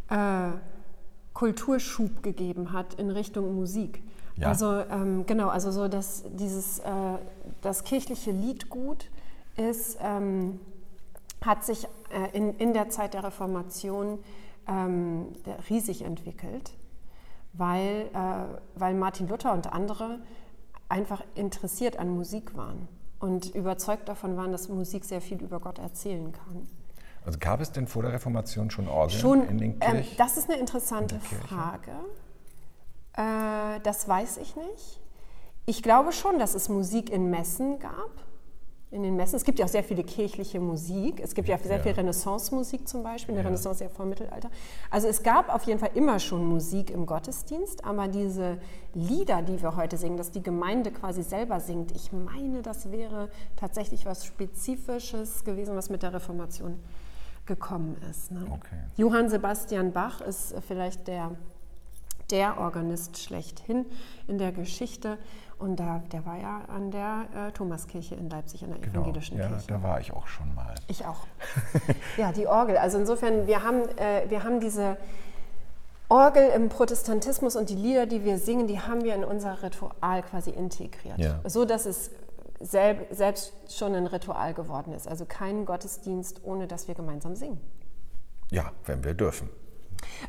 äh, 0.10 0.50
Kulturschub 1.32 2.22
gegeben 2.22 2.74
hat 2.74 2.96
in 2.96 3.12
Richtung 3.12 3.56
Musik. 3.56 4.04
Ja. 4.36 4.50
Also 4.50 4.82
ähm, 4.92 5.26
genau, 5.26 5.48
also 5.48 5.72
so 5.72 5.88
dass 5.88 6.26
dieses 6.34 6.80
äh, 6.80 6.84
das 7.62 7.86
kirchliche 7.86 8.32
Liedgut 8.32 9.10
ist 9.56 10.00
ähm, 10.04 10.60
hat 11.46 11.64
sich 11.64 11.86
äh, 12.10 12.36
in, 12.38 12.58
in 12.58 12.74
der 12.74 12.90
Zeit 12.90 13.14
der 13.14 13.24
Reformation 13.24 14.20
ähm, 14.68 15.34
riesig 15.70 16.04
entwickelt, 16.04 16.74
weil, 17.54 18.10
äh, 18.14 18.80
weil 18.80 18.94
Martin 18.94 19.28
Luther 19.28 19.54
und 19.54 19.72
andere 19.72 20.20
einfach 20.90 21.24
interessiert 21.36 21.98
an 21.98 22.10
Musik 22.10 22.56
waren 22.56 22.88
und 23.20 23.54
überzeugt 23.56 24.08
davon 24.10 24.38
waren, 24.38 24.52
dass 24.52 24.70
Musik 24.70 25.06
sehr 25.06 25.22
viel 25.22 25.42
über 25.42 25.60
Gott 25.60 25.80
erzählen 25.80 26.32
kann. 26.32 26.68
Also 27.26 27.40
gab 27.40 27.60
es 27.60 27.72
denn 27.72 27.88
vor 27.88 28.04
der 28.04 28.14
Reformation 28.14 28.72
schon 28.72 28.88
Orgeln 28.88 29.20
schon, 29.20 29.48
in 29.50 29.58
den 29.58 29.80
Kirchen? 29.80 29.98
Ähm, 29.98 30.06
das 30.18 30.38
ist 30.38 30.50
eine 30.50 30.60
interessante 30.60 31.20
Frage. 31.20 31.92
Äh, 33.14 33.82
das 33.82 34.08
weiß 34.08 34.38
ich 34.38 34.56
nicht. 34.56 35.02
Ich 35.66 35.84
glaube 35.84 36.14
schon, 36.14 36.40
dass 36.40 36.56
es 36.56 36.70
Musik 36.70 37.10
in 37.10 37.30
Messen 37.30 37.80
gab. 37.80 38.12
In 38.90 39.04
den 39.04 39.18
Messen. 39.18 39.36
Es 39.36 39.44
gibt 39.44 39.60
ja 39.60 39.66
auch 39.66 39.70
sehr 39.70 39.84
viele 39.84 40.04
kirchliche 40.04 40.62
Musik. 40.62 41.20
Es 41.20 41.36
gibt 41.36 41.50
ja 41.50 41.58
sehr 41.58 41.78
ja. 41.78 41.84
viel 41.84 41.92
Renaissance-Musik 41.92 42.88
zum 42.88 43.04
Beispiel. 43.04 43.32
In 43.32 43.36
der 43.36 43.44
ja. 43.44 43.50
Renaissance 43.50 43.84
ja 43.84 43.90
vor 43.90 44.06
Mittelalter. 44.06 44.50
Also 44.90 45.10
es 45.10 45.24
gab 45.24 45.54
auf 45.54 45.64
jeden 45.64 45.80
Fall 45.80 45.92
immer 45.96 46.20
schon 46.20 46.46
Musik 46.46 46.90
im 46.90 47.06
Gottesdienst, 47.06 47.84
aber 47.84 48.08
diese 48.08 48.60
Lieder, 48.94 49.42
die 49.42 49.62
wir 49.62 49.76
heute 49.76 49.98
singen, 49.98 50.16
dass 50.16 50.32
die 50.32 50.42
Gemeinde 50.42 50.92
quasi 50.92 51.22
selber 51.22 51.60
singt, 51.60 51.92
ich 51.92 52.14
meine, 52.14 52.62
das 52.62 52.90
wäre 52.90 53.30
tatsächlich 53.58 54.06
was 54.06 54.26
Spezifisches 54.26 55.44
gewesen, 55.44 55.76
was 55.76 55.90
mit 55.90 56.02
der 56.02 56.14
Reformation 56.14 56.80
gekommen 57.46 57.98
ist. 58.10 58.32
Ne? 58.32 58.46
Okay. 58.50 58.78
Johann 58.96 59.30
Sebastian 59.30 59.92
Bach 59.92 60.22
ist 60.22 60.56
vielleicht 60.66 61.08
der 61.08 61.32
der 62.32 62.60
Organist 62.60 63.18
schlechthin 63.20 63.86
in 64.28 64.38
der 64.38 64.52
Geschichte. 64.52 65.18
Und 65.60 65.80
da, 65.80 66.04
der 66.12 66.26
war 66.26 66.38
ja 66.38 66.62
an 66.68 66.92
der 66.92 67.26
äh, 67.36 67.52
Thomaskirche 67.52 68.14
in 68.14 68.30
Leipzig, 68.30 68.64
an 68.64 68.70
der 68.70 68.80
genau. 68.80 69.02
evangelischen 69.02 69.38
ja, 69.38 69.48
Kirche. 69.48 69.68
Da 69.68 69.82
war 69.82 70.00
ich 70.00 70.14
auch 70.14 70.28
schon 70.28 70.54
mal. 70.54 70.76
Ich 70.88 71.06
auch. 71.06 71.26
ja, 72.18 72.32
die 72.32 72.46
Orgel. 72.46 72.78
Also 72.78 73.00
insofern, 73.00 73.48
wir 73.48 73.64
haben, 73.64 73.82
äh, 73.98 74.30
wir 74.30 74.44
haben 74.44 74.60
diese 74.60 74.98
Orgel 76.10 76.50
im 76.50 76.70
Protestantismus 76.70 77.56
und 77.56 77.70
die 77.70 77.76
Lieder, 77.76 78.06
die 78.06 78.24
wir 78.24 78.38
singen, 78.38 78.68
die 78.68 78.80
haben 78.80 79.04
wir 79.04 79.16
in 79.16 79.24
unser 79.24 79.64
Ritual 79.64 80.22
quasi 80.24 80.52
integriert. 80.52 81.18
Ja. 81.18 81.42
So 81.46 81.66
dass 81.66 81.86
es 81.86 82.12
selb, 82.60 83.08
selbst 83.14 83.54
schon 83.70 83.96
ein 83.96 84.08
Ritual 84.08 84.54
geworden 84.54 84.94
ist. 84.94 85.08
Also 85.08 85.26
kein 85.26 85.66
Gottesdienst, 85.66 86.42
ohne 86.44 86.68
dass 86.68 86.88
wir 86.88 86.96
gemeinsam 86.96 87.36
singen. 87.36 87.60
Ja, 88.52 88.72
wenn 88.86 89.04
wir 89.04 89.14
dürfen. 89.14 89.50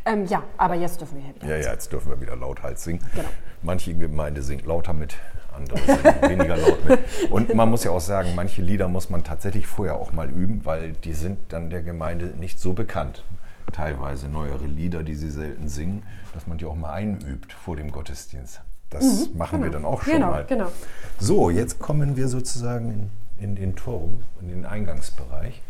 Ähm, 0.05 0.27
ja, 0.27 0.43
aber 0.57 0.75
jetzt 0.75 1.01
dürfen 1.01 1.19
wir 1.19 1.35
wieder. 1.35 1.47
Ja, 1.47 1.63
ja, 1.63 1.73
jetzt 1.73 1.93
dürfen 1.93 2.11
wir 2.11 2.21
wieder 2.21 2.37
lauthals 2.37 2.85
singen. 2.85 3.01
Genau. 3.15 3.29
Manche 3.63 3.95
Gemeinde 3.95 4.43
singt 4.43 4.67
lauter 4.67 4.93
mit, 4.93 5.17
andere 5.55 5.79
singen 5.79 6.23
weniger 6.23 6.57
laut 6.57 6.89
mit. 6.89 7.01
Und 7.31 7.55
man 7.55 7.71
muss 7.71 7.85
ja 7.85 7.91
auch 7.91 8.01
sagen, 8.01 8.35
manche 8.35 8.63
Lieder 8.63 8.89
muss 8.89 9.11
man 9.11 9.25
tatsächlich 9.25 9.67
vorher 9.67 9.97
auch 9.97 10.13
mal 10.13 10.31
üben, 10.31 10.65
weil 10.65 10.93
die 10.93 11.13
sind 11.13 11.39
dann 11.49 11.71
der 11.71 11.83
Gemeinde 11.83 12.27
nicht 12.39 12.61
so 12.61 12.73
bekannt. 12.73 13.25
Teilweise 13.73 14.29
neuere 14.29 14.65
Lieder, 14.65 15.03
die 15.03 15.15
sie 15.15 15.31
selten 15.31 15.69
singen, 15.69 16.03
dass 16.33 16.47
man 16.47 16.59
die 16.59 16.65
auch 16.65 16.75
mal 16.75 16.93
einübt 16.93 17.53
vor 17.53 17.77
dem 17.77 17.91
Gottesdienst. 17.91 18.63
Das 18.91 19.05
mhm, 19.05 19.37
machen 19.37 19.61
genau. 19.61 19.65
wir 19.65 19.71
dann 19.71 19.85
auch 19.85 20.03
schon 20.03 20.15
genau, 20.15 20.31
mal. 20.31 20.45
Genau. 20.47 20.73
So, 21.19 21.51
jetzt 21.51 21.79
kommen 21.79 22.17
wir 22.17 22.29
sozusagen 22.29 23.11
in, 23.39 23.45
in 23.45 23.57
den 23.57 23.77
Turm, 23.77 24.23
in 24.41 24.49
den 24.49 24.65
Eingangsbereich. 24.65 25.61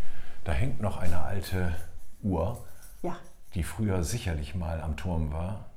Da 0.44 0.52
hängt 0.52 0.80
noch 0.80 0.98
eine 0.98 1.22
alte 1.22 1.74
Uhr. 2.22 2.58
Die 3.54 3.62
früher 3.62 4.04
sicherlich 4.04 4.54
mal 4.54 4.80
am 4.80 4.96
Turm 4.96 5.32
war. 5.32 5.70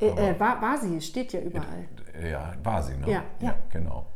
Äh, 0.00 0.30
äh, 0.30 0.40
war, 0.40 0.60
war 0.60 0.78
sie, 0.78 1.00
steht 1.00 1.32
ja 1.32 1.40
überall. 1.40 1.88
Ja, 2.22 2.54
war 2.62 2.82
sie, 2.82 2.96
ne? 2.96 3.10
Ja, 3.10 3.22
ja. 3.40 3.48
ja 3.48 3.54
genau. 3.70 4.06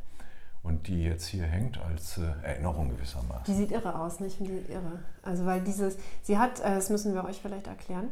Und 0.63 0.89
die 0.89 1.05
jetzt 1.05 1.27
hier 1.27 1.45
hängt 1.45 1.79
als 1.79 2.19
äh, 2.19 2.23
Erinnerung 2.43 2.89
gewissermaßen. 2.91 3.45
Die 3.47 3.55
sieht 3.55 3.71
irre 3.71 3.99
aus, 4.01 4.19
nicht? 4.19 4.41
Die 4.41 4.47
sieht 4.47 4.69
irre. 4.69 4.99
Also 5.23 5.47
weil 5.47 5.61
dieses, 5.61 5.97
sie 6.23 6.39
hat, 6.39 6.59
äh, 6.61 6.75
das 6.75 6.91
müssen 6.91 7.15
wir 7.15 7.25
euch 7.25 7.41
vielleicht 7.41 7.69
erklären, 7.69 8.09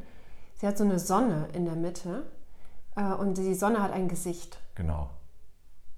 sie 0.54 0.66
hat 0.66 0.78
so 0.78 0.84
eine 0.84 1.00
Sonne 1.00 1.48
in 1.52 1.64
der 1.64 1.74
Mitte 1.74 2.24
äh, 2.94 3.12
und 3.12 3.38
die 3.38 3.54
Sonne 3.54 3.82
hat 3.82 3.92
ein 3.92 4.08
Gesicht. 4.08 4.60
Genau. 4.76 5.10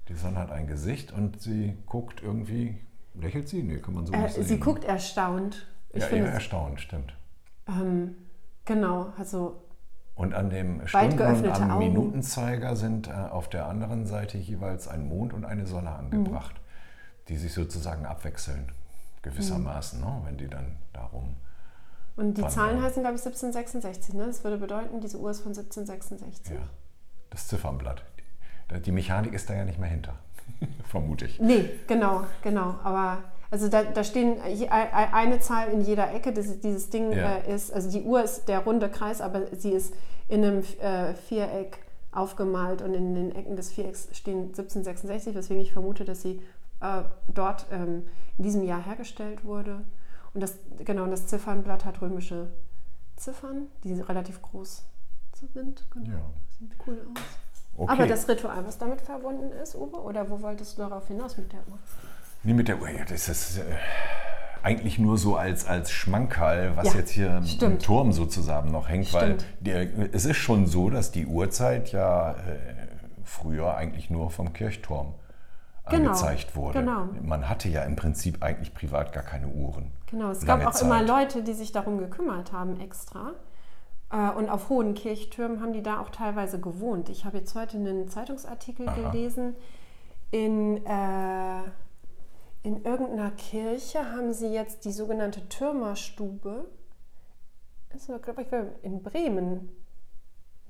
Die 0.08 0.14
Sonne 0.14 0.38
hat 0.38 0.50
ein 0.50 0.66
Gesicht 0.66 1.12
und 1.12 1.42
sie 1.42 1.76
guckt 1.84 2.22
irgendwie, 2.22 2.78
lächelt 3.14 3.48
sie? 3.48 3.62
Nee, 3.62 3.78
kann 3.78 3.94
man 3.94 4.06
so 4.06 4.12
nicht 4.12 4.34
sagen. 4.34 4.46
Sie 4.46 4.58
guckt 4.58 4.84
erstaunt. 4.84 5.66
Ich 5.92 6.02
ja, 6.04 6.08
eher 6.08 6.32
erstaunt, 6.32 6.80
stimmt. 6.80 7.14
Ähm, 7.68 8.14
Genau, 8.66 9.12
also. 9.18 9.62
Und 10.14 10.34
an 10.34 10.50
dem 10.50 10.86
Stunden- 10.86 11.18
und 11.18 11.46
am 11.46 11.70
Augen. 11.70 11.78
Minutenzeiger 11.78 12.74
sind 12.76 13.08
äh, 13.08 13.12
auf 13.12 13.48
der 13.48 13.66
anderen 13.66 14.06
Seite 14.06 14.38
jeweils 14.38 14.88
ein 14.88 15.08
Mond 15.08 15.32
und 15.32 15.44
eine 15.44 15.66
Sonne 15.66 15.90
angebracht, 15.90 16.54
mhm. 16.54 17.26
die 17.28 17.36
sich 17.36 17.52
sozusagen 17.52 18.06
abwechseln, 18.06 18.72
gewissermaßen, 19.22 20.00
mhm. 20.00 20.06
ne, 20.06 20.22
wenn 20.24 20.36
die 20.38 20.48
dann 20.48 20.76
darum. 20.92 21.36
Und 22.16 22.38
die. 22.38 22.46
Zahlen 22.48 22.82
heißen, 22.82 23.02
glaube 23.02 23.16
ich, 23.16 23.24
1766. 23.24 24.14
Ne? 24.14 24.26
Das 24.26 24.42
würde 24.42 24.56
bedeuten, 24.56 25.00
diese 25.00 25.18
Uhr 25.18 25.30
ist 25.30 25.40
von 25.40 25.50
1766. 25.52 26.54
Ja, 26.54 26.62
das 27.30 27.46
Ziffernblatt. 27.48 28.04
Die 28.84 28.92
Mechanik 28.92 29.32
ist 29.32 29.48
da 29.48 29.54
ja 29.54 29.64
nicht 29.64 29.78
mehr 29.78 29.90
hinter, 29.90 30.14
vermute 30.84 31.26
ich. 31.26 31.38
Nee, 31.38 31.70
genau, 31.86 32.24
genau. 32.42 32.76
Aber 32.82 33.18
also 33.56 33.70
da, 33.70 33.84
da 33.84 34.04
stehen 34.04 34.36
eine 34.40 35.40
Zahl 35.40 35.68
in 35.68 35.80
jeder 35.80 36.12
Ecke, 36.12 36.30
das, 36.34 36.60
dieses 36.60 36.90
Ding 36.90 37.12
ja. 37.12 37.36
äh, 37.36 37.54
ist, 37.54 37.72
also 37.72 37.90
die 37.90 38.02
Uhr 38.02 38.22
ist 38.22 38.48
der 38.48 38.58
runde 38.58 38.90
Kreis, 38.90 39.22
aber 39.22 39.46
sie 39.56 39.70
ist 39.70 39.94
in 40.28 40.44
einem 40.44 40.62
äh, 40.80 41.14
Viereck 41.14 41.78
aufgemalt 42.12 42.82
und 42.82 42.92
in 42.92 43.14
den 43.14 43.34
Ecken 43.34 43.56
des 43.56 43.72
Vierecks 43.72 44.08
stehen 44.12 44.48
1766, 44.48 45.34
weswegen 45.34 45.62
ich 45.62 45.72
vermute, 45.72 46.04
dass 46.04 46.20
sie 46.20 46.42
äh, 46.82 47.02
dort 47.32 47.64
ähm, 47.72 48.02
in 48.36 48.44
diesem 48.44 48.62
Jahr 48.62 48.84
hergestellt 48.84 49.42
wurde. 49.42 49.86
Und 50.34 50.42
das, 50.42 50.58
genau, 50.84 51.06
das 51.06 51.26
Ziffernblatt 51.26 51.86
hat 51.86 52.02
römische 52.02 52.48
Ziffern, 53.16 53.68
die 53.84 53.94
relativ 53.94 54.42
groß 54.42 54.84
sind. 55.54 55.82
Genau. 55.94 56.08
Ja. 56.08 56.20
Sieht 56.58 56.72
cool 56.86 57.00
aus. 57.10 57.22
Okay. 57.78 57.90
Aber 57.92 58.06
das 58.06 58.28
Ritual, 58.28 58.66
was 58.66 58.76
damit 58.76 59.00
verbunden 59.00 59.50
ist, 59.62 59.74
Uwe, 59.76 59.96
oder 59.96 60.28
wo 60.28 60.42
wolltest 60.42 60.76
du 60.76 60.82
darauf 60.82 61.08
hinaus 61.08 61.38
mit 61.38 61.52
der 61.52 61.60
Uhr? 61.70 61.78
Nee, 62.46 62.54
mit 62.54 62.68
der 62.68 62.80
Uhr, 62.80 62.88
ja, 62.88 63.04
das 63.04 63.28
ist 63.28 63.58
äh, 63.58 63.62
eigentlich 64.62 65.00
nur 65.00 65.18
so 65.18 65.36
als, 65.36 65.66
als 65.66 65.90
Schmankerl, 65.90 66.76
was 66.76 66.92
ja, 66.92 67.00
jetzt 67.00 67.10
hier 67.10 67.42
stimmt. 67.42 67.72
im 67.72 67.78
Turm 67.80 68.12
sozusagen 68.12 68.70
noch 68.70 68.88
hängt, 68.88 69.08
stimmt. 69.08 69.22
weil 69.22 69.36
der, 69.58 70.14
es 70.14 70.24
ist 70.24 70.36
schon 70.36 70.66
so, 70.66 70.88
dass 70.88 71.10
die 71.10 71.26
Uhrzeit 71.26 71.90
ja 71.90 72.30
äh, 72.30 72.36
früher 73.24 73.76
eigentlich 73.76 74.10
nur 74.10 74.30
vom 74.30 74.52
Kirchturm 74.52 75.14
genau, 75.90 76.10
angezeigt 76.10 76.54
wurde. 76.54 76.78
Genau. 76.78 77.08
Man 77.20 77.48
hatte 77.48 77.68
ja 77.68 77.82
im 77.82 77.96
Prinzip 77.96 78.40
eigentlich 78.44 78.72
privat 78.72 79.12
gar 79.12 79.24
keine 79.24 79.48
Uhren. 79.48 79.90
Genau, 80.08 80.30
es 80.30 80.46
gab 80.46 80.64
auch 80.64 80.70
Zeit. 80.70 80.82
immer 80.82 81.02
Leute, 81.02 81.42
die 81.42 81.52
sich 81.52 81.72
darum 81.72 81.98
gekümmert 81.98 82.52
haben 82.52 82.80
extra. 82.80 83.32
Äh, 84.12 84.30
und 84.38 84.48
auf 84.48 84.68
hohen 84.68 84.94
Kirchtürmen 84.94 85.60
haben 85.60 85.72
die 85.72 85.82
da 85.82 85.98
auch 85.98 86.10
teilweise 86.10 86.60
gewohnt. 86.60 87.08
Ich 87.08 87.24
habe 87.24 87.38
jetzt 87.38 87.56
heute 87.56 87.76
einen 87.76 88.08
Zeitungsartikel 88.08 88.88
Aha. 88.88 89.10
gelesen 89.10 89.56
in 90.30 90.86
äh, 90.86 91.62
in 92.66 92.84
irgendeiner 92.84 93.30
Kirche 93.30 94.10
haben 94.10 94.32
sie 94.32 94.48
jetzt 94.48 94.84
die 94.84 94.90
sogenannte 94.90 95.48
Türmerstube. 95.48 96.64
Das 97.90 98.08
ist, 98.08 98.22
glaube 98.24 98.42
ich, 98.42 98.48
in 98.82 99.04
Bremen. 99.04 99.68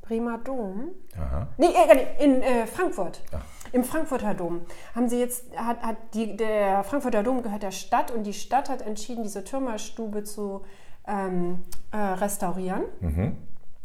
Bremer 0.02 0.36
Dom. 0.38 0.90
Aha. 1.16 1.48
Nee, 1.56 1.68
äh, 1.68 2.22
in 2.22 2.42
äh, 2.42 2.66
Frankfurt. 2.66 3.22
Ach. 3.32 3.42
Im 3.72 3.82
Frankfurter 3.82 4.34
Dom 4.34 4.60
haben 4.94 5.08
sie 5.08 5.18
jetzt, 5.18 5.46
hat, 5.56 5.80
hat 5.80 5.96
die, 6.12 6.36
der 6.36 6.84
Frankfurter 6.84 7.22
Dom 7.22 7.42
gehört 7.42 7.62
der 7.62 7.72
Stadt 7.72 8.10
und 8.10 8.24
die 8.24 8.34
Stadt 8.34 8.68
hat 8.68 8.82
entschieden, 8.82 9.22
diese 9.22 9.42
Türmerstube 9.42 10.22
zu 10.22 10.64
ähm, 11.08 11.64
äh, 11.92 11.96
restaurieren. 11.96 12.82
Mhm. 13.00 13.36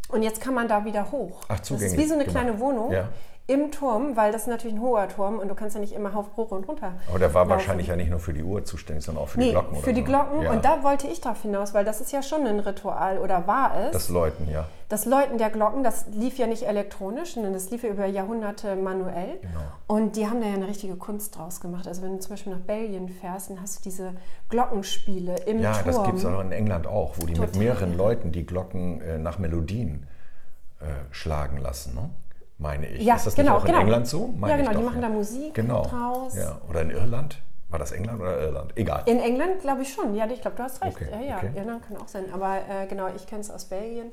Und 0.10 0.22
jetzt 0.22 0.42
kann 0.42 0.54
man 0.54 0.68
da 0.68 0.84
wieder 0.84 1.14
hoch. 1.14 1.44
Ach, 1.48 1.60
das 1.60 1.72
ist 1.72 1.98
wie 1.98 2.06
so 2.06 2.16
eine 2.16 2.26
genau. 2.26 2.40
kleine 2.40 2.60
Wohnung. 2.60 2.92
Ja 2.92 3.08
im 3.52 3.72
Turm, 3.72 4.16
weil 4.16 4.32
das 4.32 4.44
ist 4.44 4.48
natürlich 4.48 4.76
ein 4.78 4.82
hoher 4.82 5.10
Turm 5.10 5.40
und 5.40 5.50
du 5.50 5.56
kannst 5.56 5.76
ja 5.76 5.82
nicht 5.82 5.94
immer 5.94 6.14
hoch 6.14 6.52
und 6.52 6.68
runter. 6.68 6.94
Aber 7.10 7.20
der 7.20 7.34
war 7.34 7.42
laufen. 7.42 7.52
wahrscheinlich 7.52 7.88
ja 7.88 7.98
nicht 7.98 8.10
nur 8.10 8.20
für 8.20 8.34
die 8.34 8.44
Uhr 8.44 8.64
zuständig, 8.64 9.04
sondern 9.04 9.26
auch 9.26 9.28
für 9.28 9.40
nee, 9.40 9.48
die 9.48 9.52
Glocken. 9.52 9.74
Oder 9.74 9.84
für 9.84 9.94
die 9.94 10.02
so. 10.02 10.08
Glocken. 10.08 10.42
Ja. 10.44 10.52
Und 10.52 10.64
da 10.64 10.84
wollte 10.84 11.08
ich 11.08 11.20
darauf 11.20 11.42
hinaus, 11.42 11.74
weil 11.74 11.84
das 11.84 12.00
ist 12.00 12.14
ja 12.14 12.24
schon 12.24 12.48
ein 12.48 12.60
Ritual 12.60 13.18
oder 13.18 13.48
war 13.48 13.76
es. 13.78 13.92
Das 13.92 14.10
Läuten, 14.10 14.50
ja. 14.50 14.68
Das 14.88 15.06
Läuten 15.06 15.38
der 15.38 15.50
Glocken, 15.50 15.84
das 15.84 16.06
lief 16.12 16.38
ja 16.38 16.48
nicht 16.48 16.64
elektronisch, 16.64 17.34
sondern 17.34 17.54
das 17.54 17.70
lief 17.72 17.84
ja 17.84 17.90
über 17.90 18.06
Jahrhunderte 18.06 18.76
manuell. 18.76 19.40
Genau. 19.42 19.62
Und 19.88 20.16
die 20.16 20.28
haben 20.28 20.40
da 20.40 20.48
ja 20.48 20.54
eine 20.54 20.68
richtige 20.68 20.96
Kunst 20.96 21.38
draus 21.38 21.60
gemacht. 21.60 21.88
Also 21.88 22.02
wenn 22.02 22.14
du 22.14 22.20
zum 22.20 22.32
Beispiel 22.32 22.54
nach 22.54 22.62
Belgien 22.62 23.10
fährst, 23.10 23.50
dann 23.50 23.62
hast 23.62 23.80
du 23.80 23.84
diese 23.84 24.14
Glockenspiele 24.50 25.36
im 25.46 25.60
ja, 25.60 25.74
Turm. 25.74 25.86
Ja, 25.86 25.92
das 25.92 26.04
gibt 26.06 26.18
es 26.20 26.26
auch 26.26 26.40
in 26.40 26.52
England 26.54 26.88
auch, 26.88 27.16
wo 27.18 27.26
die 27.26 27.34
Total. 27.34 27.48
mit 27.48 27.58
mehreren 27.58 27.98
Leuten 27.98 28.32
die 28.32 28.46
Glocken 28.46 29.02
äh, 29.02 29.18
nach 29.18 29.40
Melodien 29.40 30.08
äh, 30.80 30.86
schlagen 31.12 31.58
lassen. 31.58 31.96
Ne? 31.96 32.10
Meine 32.62 32.88
ich. 32.88 33.04
Ja, 33.04 33.16
ist 33.16 33.26
das 33.26 33.36
genau, 33.36 33.54
nicht 33.54 33.62
auch 33.62 33.66
genau. 33.66 33.80
in 33.80 33.84
England 33.86 34.08
so? 34.08 34.28
Meine 34.38 34.54
ja, 34.54 34.70
genau, 34.70 34.80
die 34.80 34.86
machen 34.86 35.02
da 35.02 35.10
Musik 35.10 35.54
genau. 35.54 35.82
draus. 35.84 36.36
Ja. 36.36 36.62
Oder 36.70 36.84
in 36.84 36.92
Irland? 36.92 37.42
War 37.70 37.80
das 37.80 37.92
England 37.92 38.22
oder 38.22 38.40
Irland? 38.40 38.74
Egal. 38.76 39.04
In 39.06 39.20
England 39.20 39.62
glaube 39.62 39.82
ich 39.82 39.94
schon. 39.94 40.14
Ja, 40.14 40.28
ich 40.30 40.42
glaube, 40.42 40.58
du 40.58 40.64
hast 40.64 40.84
recht. 40.84 40.96
Okay. 40.96 41.08
Ja, 41.12 41.22
ja, 41.22 41.38
okay. 41.38 41.52
Irland 41.56 41.88
kann 41.88 41.98
auch 41.98 42.08
sein. 42.08 42.26
Aber 42.34 42.58
äh, 42.58 42.86
genau, 42.88 43.08
ich 43.16 43.26
kenne 43.26 43.42
es 43.42 43.50
aus 43.50 43.66
Belgien. 43.66 44.12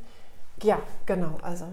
Ja, 0.63 0.79
genau. 1.07 1.39
Also. 1.43 1.67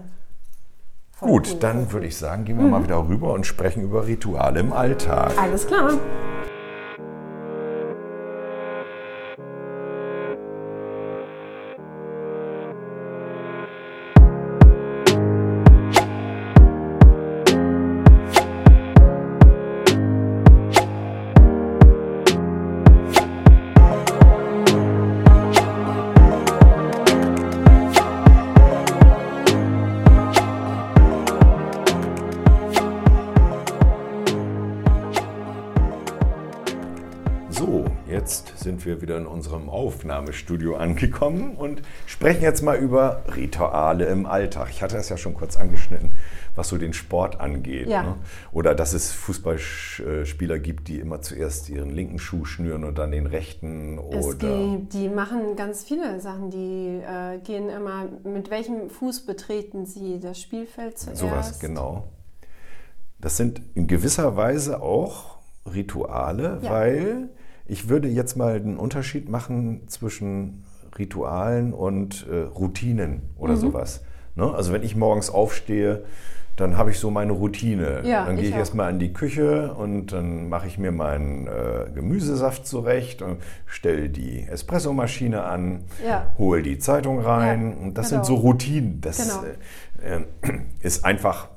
Gut, 1.20 1.62
dann 1.62 1.90
würde 1.92 2.06
ich 2.06 2.16
sagen, 2.16 2.44
gehen 2.44 2.58
wir 2.58 2.64
mhm. 2.64 2.70
mal 2.70 2.82
wieder 2.82 3.08
rüber 3.08 3.32
und 3.32 3.46
sprechen 3.46 3.82
über 3.82 4.06
Rituale 4.06 4.60
im 4.60 4.72
Alltag. 4.72 5.32
Alles 5.38 5.66
klar. 5.66 5.92
Wir 38.86 39.02
wieder 39.02 39.18
in 39.18 39.26
unserem 39.26 39.68
Aufnahmestudio 39.68 40.76
angekommen 40.76 41.56
und 41.56 41.82
sprechen 42.06 42.42
jetzt 42.42 42.62
mal 42.62 42.76
über 42.76 43.22
Rituale 43.36 44.06
im 44.06 44.24
Alltag. 44.24 44.68
Ich 44.70 44.82
hatte 44.82 44.96
es 44.96 45.08
ja 45.08 45.16
schon 45.16 45.34
kurz 45.34 45.56
angeschnitten, 45.56 46.12
was 46.54 46.68
so 46.68 46.78
den 46.78 46.92
Sport 46.92 47.40
angeht. 47.40 47.88
Ja. 47.88 48.02
Ne? 48.02 48.14
Oder 48.52 48.74
dass 48.74 48.94
es 48.94 49.12
Fußballspieler 49.12 50.58
gibt, 50.58 50.88
die 50.88 51.00
immer 51.00 51.20
zuerst 51.20 51.68
ihren 51.68 51.90
linken 51.90 52.18
Schuh 52.18 52.44
schnüren 52.44 52.84
und 52.84 52.96
dann 52.96 53.10
den 53.10 53.26
rechten. 53.26 53.98
Es 54.10 54.38
gibt, 54.38 54.94
die 54.94 55.08
machen 55.08 55.56
ganz 55.56 55.84
viele 55.84 56.20
Sachen. 56.20 56.50
Die 56.50 57.02
äh, 57.04 57.38
gehen 57.44 57.68
immer, 57.68 58.06
mit 58.24 58.50
welchem 58.50 58.88
Fuß 58.88 59.26
betreten 59.26 59.84
sie 59.84 60.20
das 60.20 60.40
Spielfeld 60.40 60.98
zuerst? 60.98 61.20
Sowas, 61.20 61.58
genau. 61.58 62.04
Das 63.18 63.36
sind 63.36 63.60
in 63.74 63.86
gewisser 63.86 64.36
Weise 64.36 64.80
auch 64.80 65.36
Rituale, 65.66 66.60
ja. 66.62 66.70
weil 66.70 67.28
ich 67.68 67.88
würde 67.88 68.08
jetzt 68.08 68.36
mal 68.36 68.54
einen 68.54 68.76
Unterschied 68.76 69.28
machen 69.28 69.82
zwischen 69.88 70.64
Ritualen 70.98 71.72
und 71.72 72.26
äh, 72.30 72.42
Routinen 72.42 73.22
oder 73.36 73.54
mhm. 73.54 73.60
sowas. 73.60 74.02
Ne? 74.34 74.52
Also 74.52 74.72
wenn 74.72 74.82
ich 74.82 74.96
morgens 74.96 75.30
aufstehe, 75.30 76.04
dann 76.56 76.78
habe 76.78 76.90
ich 76.90 76.98
so 76.98 77.10
meine 77.10 77.32
Routine. 77.32 78.00
Ja, 78.04 78.24
dann 78.24 78.36
gehe 78.36 78.46
ich, 78.46 78.50
ich 78.50 78.56
erstmal 78.56 78.90
in 78.90 78.98
die 78.98 79.12
Küche 79.12 79.74
und 79.74 80.12
dann 80.12 80.48
mache 80.48 80.66
ich 80.66 80.78
mir 80.78 80.90
meinen 80.90 81.46
äh, 81.46 81.90
Gemüsesaft 81.94 82.66
zurecht 82.66 83.20
und 83.20 83.42
stelle 83.66 84.08
die 84.08 84.46
Espressomaschine 84.48 85.42
an, 85.42 85.84
ja. 86.06 86.32
hole 86.38 86.62
die 86.62 86.78
Zeitung 86.78 87.20
rein. 87.20 87.72
Ja, 87.72 87.84
und 87.84 87.98
das 87.98 88.08
genau. 88.08 88.24
sind 88.24 88.36
so 88.36 88.40
Routinen. 88.40 89.00
Das 89.02 89.18
genau. 89.18 89.44
äh, 90.02 90.22
äh 90.22 90.60
ist 90.80 91.04
einfach 91.04 91.48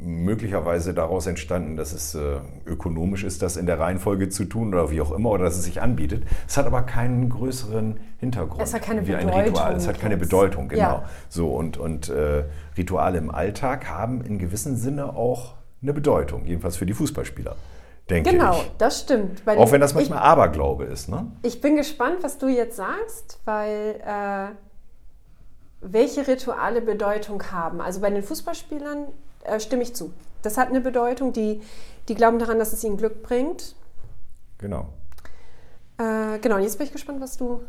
möglicherweise 0.00 0.94
daraus 0.94 1.26
entstanden, 1.26 1.76
dass 1.76 1.92
es 1.92 2.14
äh, 2.14 2.38
ökonomisch 2.66 3.24
ist, 3.24 3.42
das 3.42 3.56
in 3.56 3.66
der 3.66 3.78
Reihenfolge 3.78 4.28
zu 4.28 4.44
tun 4.44 4.72
oder 4.72 4.90
wie 4.90 5.00
auch 5.00 5.12
immer, 5.12 5.30
oder 5.30 5.44
dass 5.44 5.56
es 5.56 5.64
sich 5.64 5.80
anbietet. 5.82 6.24
Es 6.46 6.56
hat 6.56 6.66
aber 6.66 6.82
keinen 6.82 7.28
größeren 7.28 7.98
Hintergrund. 8.18 8.62
Es 8.62 8.74
hat 8.74 8.82
keine 8.82 9.02
wie 9.06 9.12
Bedeutung. 9.12 9.30
Ein 9.30 9.44
Ritual. 9.44 9.74
Es 9.74 9.88
hat 9.88 10.00
keine 10.00 10.16
Bedeutung, 10.16 10.68
genau. 10.68 10.82
Ja. 10.82 11.04
So, 11.28 11.54
und, 11.54 11.76
und 11.76 12.08
äh, 12.08 12.44
Rituale 12.76 13.18
im 13.18 13.30
Alltag 13.30 13.88
haben 13.88 14.22
in 14.22 14.38
gewissem 14.38 14.76
Sinne 14.76 15.16
auch 15.16 15.54
eine 15.82 15.92
Bedeutung, 15.92 16.46
jedenfalls 16.46 16.76
für 16.76 16.86
die 16.86 16.94
Fußballspieler. 16.94 17.56
Denke 18.10 18.30
genau, 18.30 18.52
ich. 18.52 18.72
das 18.78 19.00
stimmt. 19.00 19.42
Auch 19.46 19.70
wenn 19.72 19.80
das 19.80 19.94
manchmal 19.94 20.18
ich, 20.18 20.24
Aberglaube 20.24 20.84
ist. 20.84 21.08
Ne? 21.08 21.26
Ich 21.42 21.60
bin 21.60 21.76
gespannt, 21.76 22.18
was 22.22 22.38
du 22.38 22.48
jetzt 22.48 22.76
sagst, 22.76 23.40
weil 23.44 24.00
äh, 24.04 24.54
welche 25.82 26.26
Rituale 26.26 26.80
Bedeutung 26.80 27.42
haben. 27.50 27.80
Also 27.80 28.00
bei 28.00 28.10
den 28.10 28.22
Fußballspielern 28.22 29.06
äh, 29.44 29.60
stimme 29.60 29.82
ich 29.82 29.94
zu. 29.94 30.12
Das 30.42 30.58
hat 30.58 30.68
eine 30.68 30.80
Bedeutung. 30.80 31.32
Die, 31.32 31.60
die 32.08 32.14
glauben 32.14 32.38
daran, 32.38 32.58
dass 32.58 32.72
es 32.72 32.82
ihnen 32.84 32.96
Glück 32.96 33.22
bringt. 33.22 33.74
Genau. 34.58 34.88
Äh, 35.98 36.38
genau, 36.40 36.58
jetzt 36.58 36.78
bin 36.78 36.86
ich 36.86 36.92
gespannt, 36.92 37.20
was 37.20 37.36
du. 37.36 37.62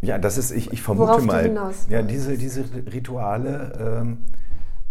Ja, 0.00 0.18
das 0.18 0.38
ist, 0.38 0.52
ich, 0.52 0.72
ich 0.72 0.82
vermute 0.82 1.22
mal. 1.22 1.72
Ja, 1.88 2.02
diese, 2.02 2.38
diese 2.38 2.64
Rituale 2.92 4.00
ähm, 4.00 4.18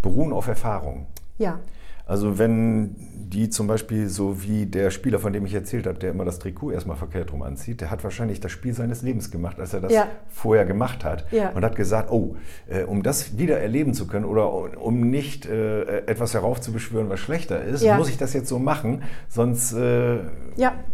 beruhen 0.01 0.33
auf 0.33 0.47
Erfahrung. 0.47 1.07
Ja. 1.37 1.59
Also 2.07 2.39
wenn 2.39 2.95
die 3.29 3.49
zum 3.49 3.67
Beispiel 3.67 4.07
so 4.07 4.41
wie 4.41 4.65
der 4.65 4.89
Spieler, 4.89 5.19
von 5.19 5.33
dem 5.33 5.45
ich 5.45 5.53
erzählt 5.53 5.85
habe, 5.85 5.99
der 5.99 6.11
immer 6.11 6.23
das 6.23 6.39
Trikot 6.39 6.71
erstmal 6.71 6.95
verkehrt 6.95 7.33
rum 7.33 7.41
anzieht, 7.41 7.81
der 7.81 7.91
hat 7.91 8.03
wahrscheinlich 8.03 8.39
das 8.39 8.51
Spiel 8.51 8.73
seines 8.73 9.01
Lebens 9.01 9.31
gemacht, 9.31 9.59
als 9.59 9.73
er 9.73 9.81
das 9.81 9.91
ja. 9.91 10.07
vorher 10.29 10.65
gemacht 10.65 11.03
hat 11.03 11.25
ja. 11.31 11.49
und 11.49 11.63
hat 11.65 11.75
gesagt, 11.75 12.09
oh, 12.09 12.37
äh, 12.67 12.83
um 12.83 13.03
das 13.03 13.37
wieder 13.37 13.59
erleben 13.59 13.93
zu 13.93 14.07
können 14.07 14.23
oder 14.23 14.81
um 14.81 15.09
nicht 15.09 15.45
äh, 15.45 16.05
etwas 16.05 16.33
heraufzubeschwören, 16.33 17.09
was 17.09 17.19
schlechter 17.19 17.61
ist, 17.61 17.83
ja. 17.83 17.97
muss 17.97 18.09
ich 18.09 18.17
das 18.17 18.33
jetzt 18.33 18.47
so 18.47 18.59
machen, 18.59 19.03
sonst 19.27 19.73
äh, 19.73 20.19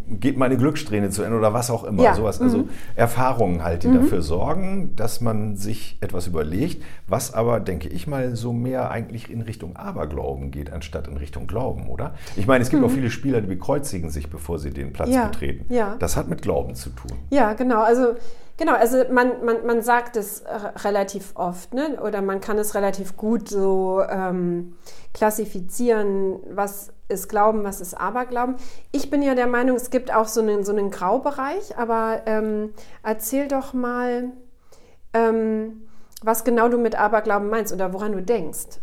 geht 0.07 0.37
meine 0.37 0.57
Glückssträhne 0.57 1.11
zu 1.11 1.21
Ende 1.21 1.37
oder 1.37 1.53
was 1.53 1.69
auch 1.69 1.83
immer. 1.83 2.15
Sowas. 2.15 2.41
Also 2.41 2.59
mhm. 2.59 2.69
Erfahrungen 2.95 3.63
halt, 3.63 3.83
die 3.83 3.87
mhm. 3.87 4.01
dafür 4.01 4.21
sorgen, 4.21 4.95
dass 4.95 5.21
man 5.21 5.55
sich 5.55 5.97
etwas 6.01 6.27
überlegt, 6.27 6.83
was 7.07 7.33
aber, 7.33 7.59
denke 7.59 7.89
ich 7.89 8.07
mal, 8.07 8.35
so 8.35 8.53
mehr 8.53 8.89
eigentlich 8.91 9.29
in 9.29 9.41
Richtung 9.41 9.75
Aberglauben 9.75 10.51
geht, 10.51 10.73
anstatt 10.73 11.02
in 11.07 11.17
Richtung 11.17 11.47
Glauben, 11.47 11.89
oder? 11.89 12.15
Ich 12.35 12.47
meine, 12.47 12.63
es 12.63 12.69
gibt 12.69 12.81
mhm. 12.81 12.87
auch 12.87 12.91
viele 12.91 13.09
Spieler, 13.09 13.41
die 13.41 13.47
bekreuzigen 13.47 14.09
sich, 14.09 14.29
bevor 14.29 14.59
sie 14.59 14.71
den 14.71 14.93
Platz 14.93 15.09
ja, 15.09 15.27
betreten. 15.27 15.71
Ja. 15.73 15.95
Das 15.99 16.15
hat 16.17 16.27
mit 16.27 16.41
Glauben 16.41 16.75
zu 16.75 16.89
tun. 16.89 17.17
Ja, 17.29 17.53
genau. 17.53 17.81
Also 17.81 18.15
Genau, 18.57 18.75
also 18.75 19.03
man, 19.09 19.43
man, 19.43 19.65
man 19.65 19.81
sagt 19.81 20.15
es 20.15 20.43
relativ 20.83 21.31
oft, 21.35 21.73
ne? 21.73 21.99
oder 22.01 22.21
man 22.21 22.39
kann 22.39 22.59
es 22.59 22.75
relativ 22.75 23.17
gut 23.17 23.49
so 23.49 24.03
ähm, 24.07 24.75
klassifizieren, 25.13 26.39
was 26.51 26.93
ist 27.07 27.29
Glauben, 27.29 27.63
was 27.63 27.81
ist 27.81 27.95
Aberglauben. 27.95 28.55
Ich 28.91 29.09
bin 29.09 29.23
ja 29.23 29.33
der 29.33 29.47
Meinung, 29.47 29.75
es 29.75 29.89
gibt 29.89 30.13
auch 30.13 30.27
so 30.27 30.41
einen, 30.41 30.63
so 30.63 30.71
einen 30.71 30.91
Graubereich, 30.91 31.77
aber 31.77 32.21
ähm, 32.27 32.73
erzähl 33.01 33.47
doch 33.47 33.73
mal, 33.73 34.31
ähm, 35.13 35.87
was 36.21 36.43
genau 36.43 36.69
du 36.69 36.77
mit 36.77 36.95
Aberglauben 36.95 37.49
meinst 37.49 37.73
oder 37.73 37.91
woran 37.91 38.11
du 38.11 38.21
denkst. 38.21 38.79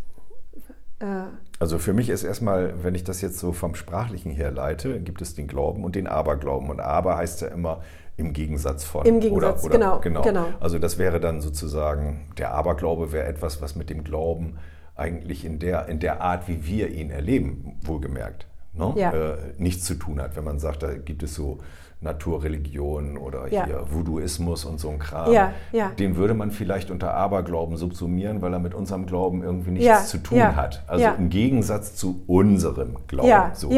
Äh, 0.99 1.23
also 1.61 1.77
für 1.77 1.93
mich 1.93 2.09
ist 2.09 2.23
erstmal, 2.23 2.83
wenn 2.83 2.95
ich 2.95 3.03
das 3.03 3.21
jetzt 3.21 3.37
so 3.37 3.53
vom 3.53 3.75
Sprachlichen 3.75 4.31
her 4.31 4.49
leite, 4.49 4.99
gibt 4.99 5.21
es 5.21 5.35
den 5.35 5.47
Glauben 5.47 5.83
und 5.83 5.95
den 5.95 6.07
Aberglauben. 6.07 6.71
Und 6.71 6.79
Aber 6.79 7.17
heißt 7.17 7.41
ja 7.41 7.49
immer 7.49 7.81
im 8.17 8.33
Gegensatz 8.33 8.83
von. 8.83 9.05
Im 9.05 9.19
Gegensatz, 9.19 9.63
oder, 9.63 9.75
oder, 9.75 9.99
genau, 9.99 9.99
genau, 9.99 10.21
genau. 10.23 10.47
Also 10.59 10.79
das 10.79 10.97
wäre 10.97 11.19
dann 11.19 11.39
sozusagen, 11.39 12.25
der 12.39 12.55
Aberglaube 12.55 13.11
wäre 13.11 13.27
etwas, 13.27 13.61
was 13.61 13.75
mit 13.75 13.91
dem 13.91 14.03
Glauben 14.03 14.57
eigentlich 14.95 15.45
in 15.45 15.59
der, 15.59 15.87
in 15.87 15.99
der 15.99 16.21
Art, 16.21 16.47
wie 16.47 16.65
wir 16.65 16.89
ihn 16.89 17.11
erleben, 17.11 17.77
wohlgemerkt, 17.83 18.47
ne? 18.73 18.93
ja. 18.95 19.11
äh, 19.11 19.37
nichts 19.59 19.85
zu 19.85 19.93
tun 19.93 20.19
hat. 20.19 20.35
Wenn 20.35 20.43
man 20.43 20.57
sagt, 20.57 20.81
da 20.81 20.95
gibt 20.95 21.21
es 21.21 21.35
so 21.35 21.59
Naturreligion 22.01 23.17
oder 23.17 23.47
ja. 23.51 23.65
hier 23.65 23.85
Voodooismus 23.91 24.65
und 24.65 24.79
so 24.79 24.89
ein 24.89 24.97
Kram, 24.97 25.31
ja, 25.31 25.53
ja. 25.71 25.89
den 25.89 26.15
würde 26.15 26.33
man 26.33 26.49
vielleicht 26.49 26.89
unter 26.89 27.13
Aberglauben 27.13 27.77
subsumieren, 27.77 28.41
weil 28.41 28.53
er 28.53 28.59
mit 28.59 28.73
unserem 28.73 29.05
Glauben 29.05 29.43
irgendwie 29.43 29.71
nichts 29.71 30.09
zu 30.09 30.17
tun 30.17 30.55
hat. 30.55 30.83
Also 30.87 31.05
im 31.17 31.29
Gegensatz 31.29 31.95
zu 31.95 32.23
unserem 32.25 32.97
Glauben. 33.07 33.29
So. 33.53 33.71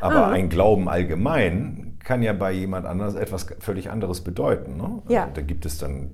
Aber 0.00 0.26
ah. 0.26 0.30
ein 0.30 0.50
Glauben 0.50 0.88
allgemein 0.88 1.96
kann 2.04 2.22
ja 2.22 2.34
bei 2.34 2.52
jemand 2.52 2.86
anders 2.86 3.14
etwas 3.14 3.46
völlig 3.60 3.90
anderes 3.90 4.22
bedeuten. 4.22 4.76
Ne? 4.76 5.02
Also 5.06 5.32
da 5.34 5.40
gibt 5.40 5.64
es 5.64 5.78
dann 5.78 6.10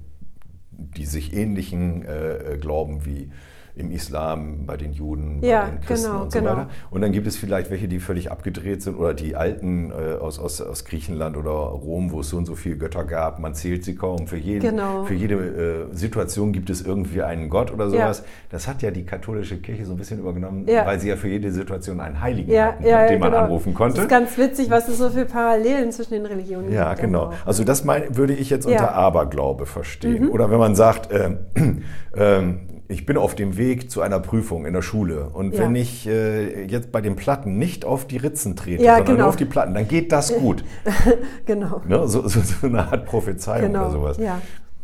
die 0.78 1.06
sich 1.06 1.34
ähnlichen 1.34 2.04
äh, 2.04 2.54
äh 2.54 2.58
Glauben 2.58 3.04
wie 3.06 3.30
im 3.76 3.90
Islam, 3.90 4.64
bei 4.64 4.78
den 4.78 4.94
Juden, 4.94 5.40
ja, 5.42 5.64
bei 5.64 5.70
den 5.70 5.80
Christen 5.82 6.10
genau, 6.10 6.22
und 6.22 6.32
so 6.32 6.38
genau. 6.38 6.50
weiter. 6.52 6.68
Und 6.90 7.02
dann 7.02 7.12
gibt 7.12 7.26
es 7.26 7.36
vielleicht 7.36 7.70
welche, 7.70 7.88
die 7.88 8.00
völlig 8.00 8.30
abgedreht 8.30 8.82
sind 8.82 8.96
oder 8.96 9.12
die 9.12 9.36
alten 9.36 9.90
äh, 9.90 10.14
aus, 10.14 10.38
aus, 10.38 10.62
aus 10.62 10.86
Griechenland 10.86 11.36
oder 11.36 11.50
Rom, 11.50 12.10
wo 12.10 12.20
es 12.20 12.30
so 12.30 12.38
und 12.38 12.46
so 12.46 12.54
viele 12.54 12.78
Götter 12.78 13.04
gab. 13.04 13.38
Man 13.38 13.54
zählt 13.54 13.84
sie 13.84 13.94
kaum. 13.94 14.26
Für, 14.26 14.38
jeden, 14.38 14.62
genau. 14.62 15.04
für 15.04 15.12
jede 15.12 15.88
äh, 15.90 15.94
Situation 15.94 16.52
gibt 16.52 16.70
es 16.70 16.80
irgendwie 16.80 17.22
einen 17.22 17.50
Gott 17.50 17.70
oder 17.70 17.90
sowas. 17.90 18.20
Ja. 18.20 18.24
Das 18.48 18.66
hat 18.66 18.80
ja 18.80 18.90
die 18.90 19.04
katholische 19.04 19.58
Kirche 19.58 19.84
so 19.84 19.92
ein 19.92 19.98
bisschen 19.98 20.20
übernommen, 20.20 20.66
ja. 20.66 20.86
weil 20.86 20.98
sie 20.98 21.10
ja 21.10 21.16
für 21.16 21.28
jede 21.28 21.52
Situation 21.52 22.00
einen 22.00 22.22
Heiligen 22.22 22.50
ja, 22.50 22.68
hatten, 22.68 22.86
ja, 22.86 23.06
den 23.06 23.20
man 23.20 23.32
genau. 23.32 23.44
anrufen 23.44 23.74
konnte. 23.74 23.96
Das 23.96 24.04
ist 24.04 24.10
ganz 24.10 24.38
witzig, 24.38 24.70
was 24.70 24.88
es 24.88 24.96
so 24.96 25.10
für 25.10 25.26
Parallelen 25.26 25.92
zwischen 25.92 26.14
den 26.14 26.24
Religionen 26.24 26.64
gibt. 26.64 26.76
Ja, 26.76 26.94
genau. 26.94 27.32
Also 27.44 27.62
das 27.62 27.84
mein, 27.84 28.16
würde 28.16 28.32
ich 28.32 28.48
jetzt 28.48 28.64
unter 28.64 28.94
Aberglaube 28.94 29.66
verstehen. 29.66 30.24
Mhm. 30.24 30.30
Oder 30.30 30.50
wenn 30.50 30.58
man 30.58 30.74
sagt, 30.74 31.12
äh, 31.12 31.36
ähm, 32.16 32.60
ich 32.88 33.06
bin 33.06 33.16
auf 33.16 33.34
dem 33.34 33.56
Weg 33.56 33.90
zu 33.90 34.00
einer 34.00 34.20
Prüfung 34.20 34.66
in 34.66 34.72
der 34.72 34.82
Schule 34.82 35.30
und 35.32 35.54
ja. 35.54 35.60
wenn 35.60 35.74
ich 35.74 36.06
äh, 36.06 36.64
jetzt 36.66 36.92
bei 36.92 37.00
den 37.00 37.16
Platten 37.16 37.58
nicht 37.58 37.84
auf 37.84 38.06
die 38.06 38.16
Ritzen 38.16 38.56
trete, 38.56 38.82
ja, 38.82 38.96
sondern 38.96 39.06
genau. 39.06 39.18
nur 39.18 39.28
auf 39.28 39.36
die 39.36 39.44
Platten, 39.44 39.74
dann 39.74 39.88
geht 39.88 40.12
das 40.12 40.34
gut. 40.34 40.64
genau. 41.46 41.82
Ne? 41.86 42.06
So, 42.06 42.26
so, 42.28 42.40
so, 42.40 42.66
eine 42.66 42.86
Art 42.86 43.06
Prophezeiung 43.06 43.72
genau. 43.72 43.82
oder 43.82 43.90
sowas. 43.90 44.18
Ja. 44.18 44.40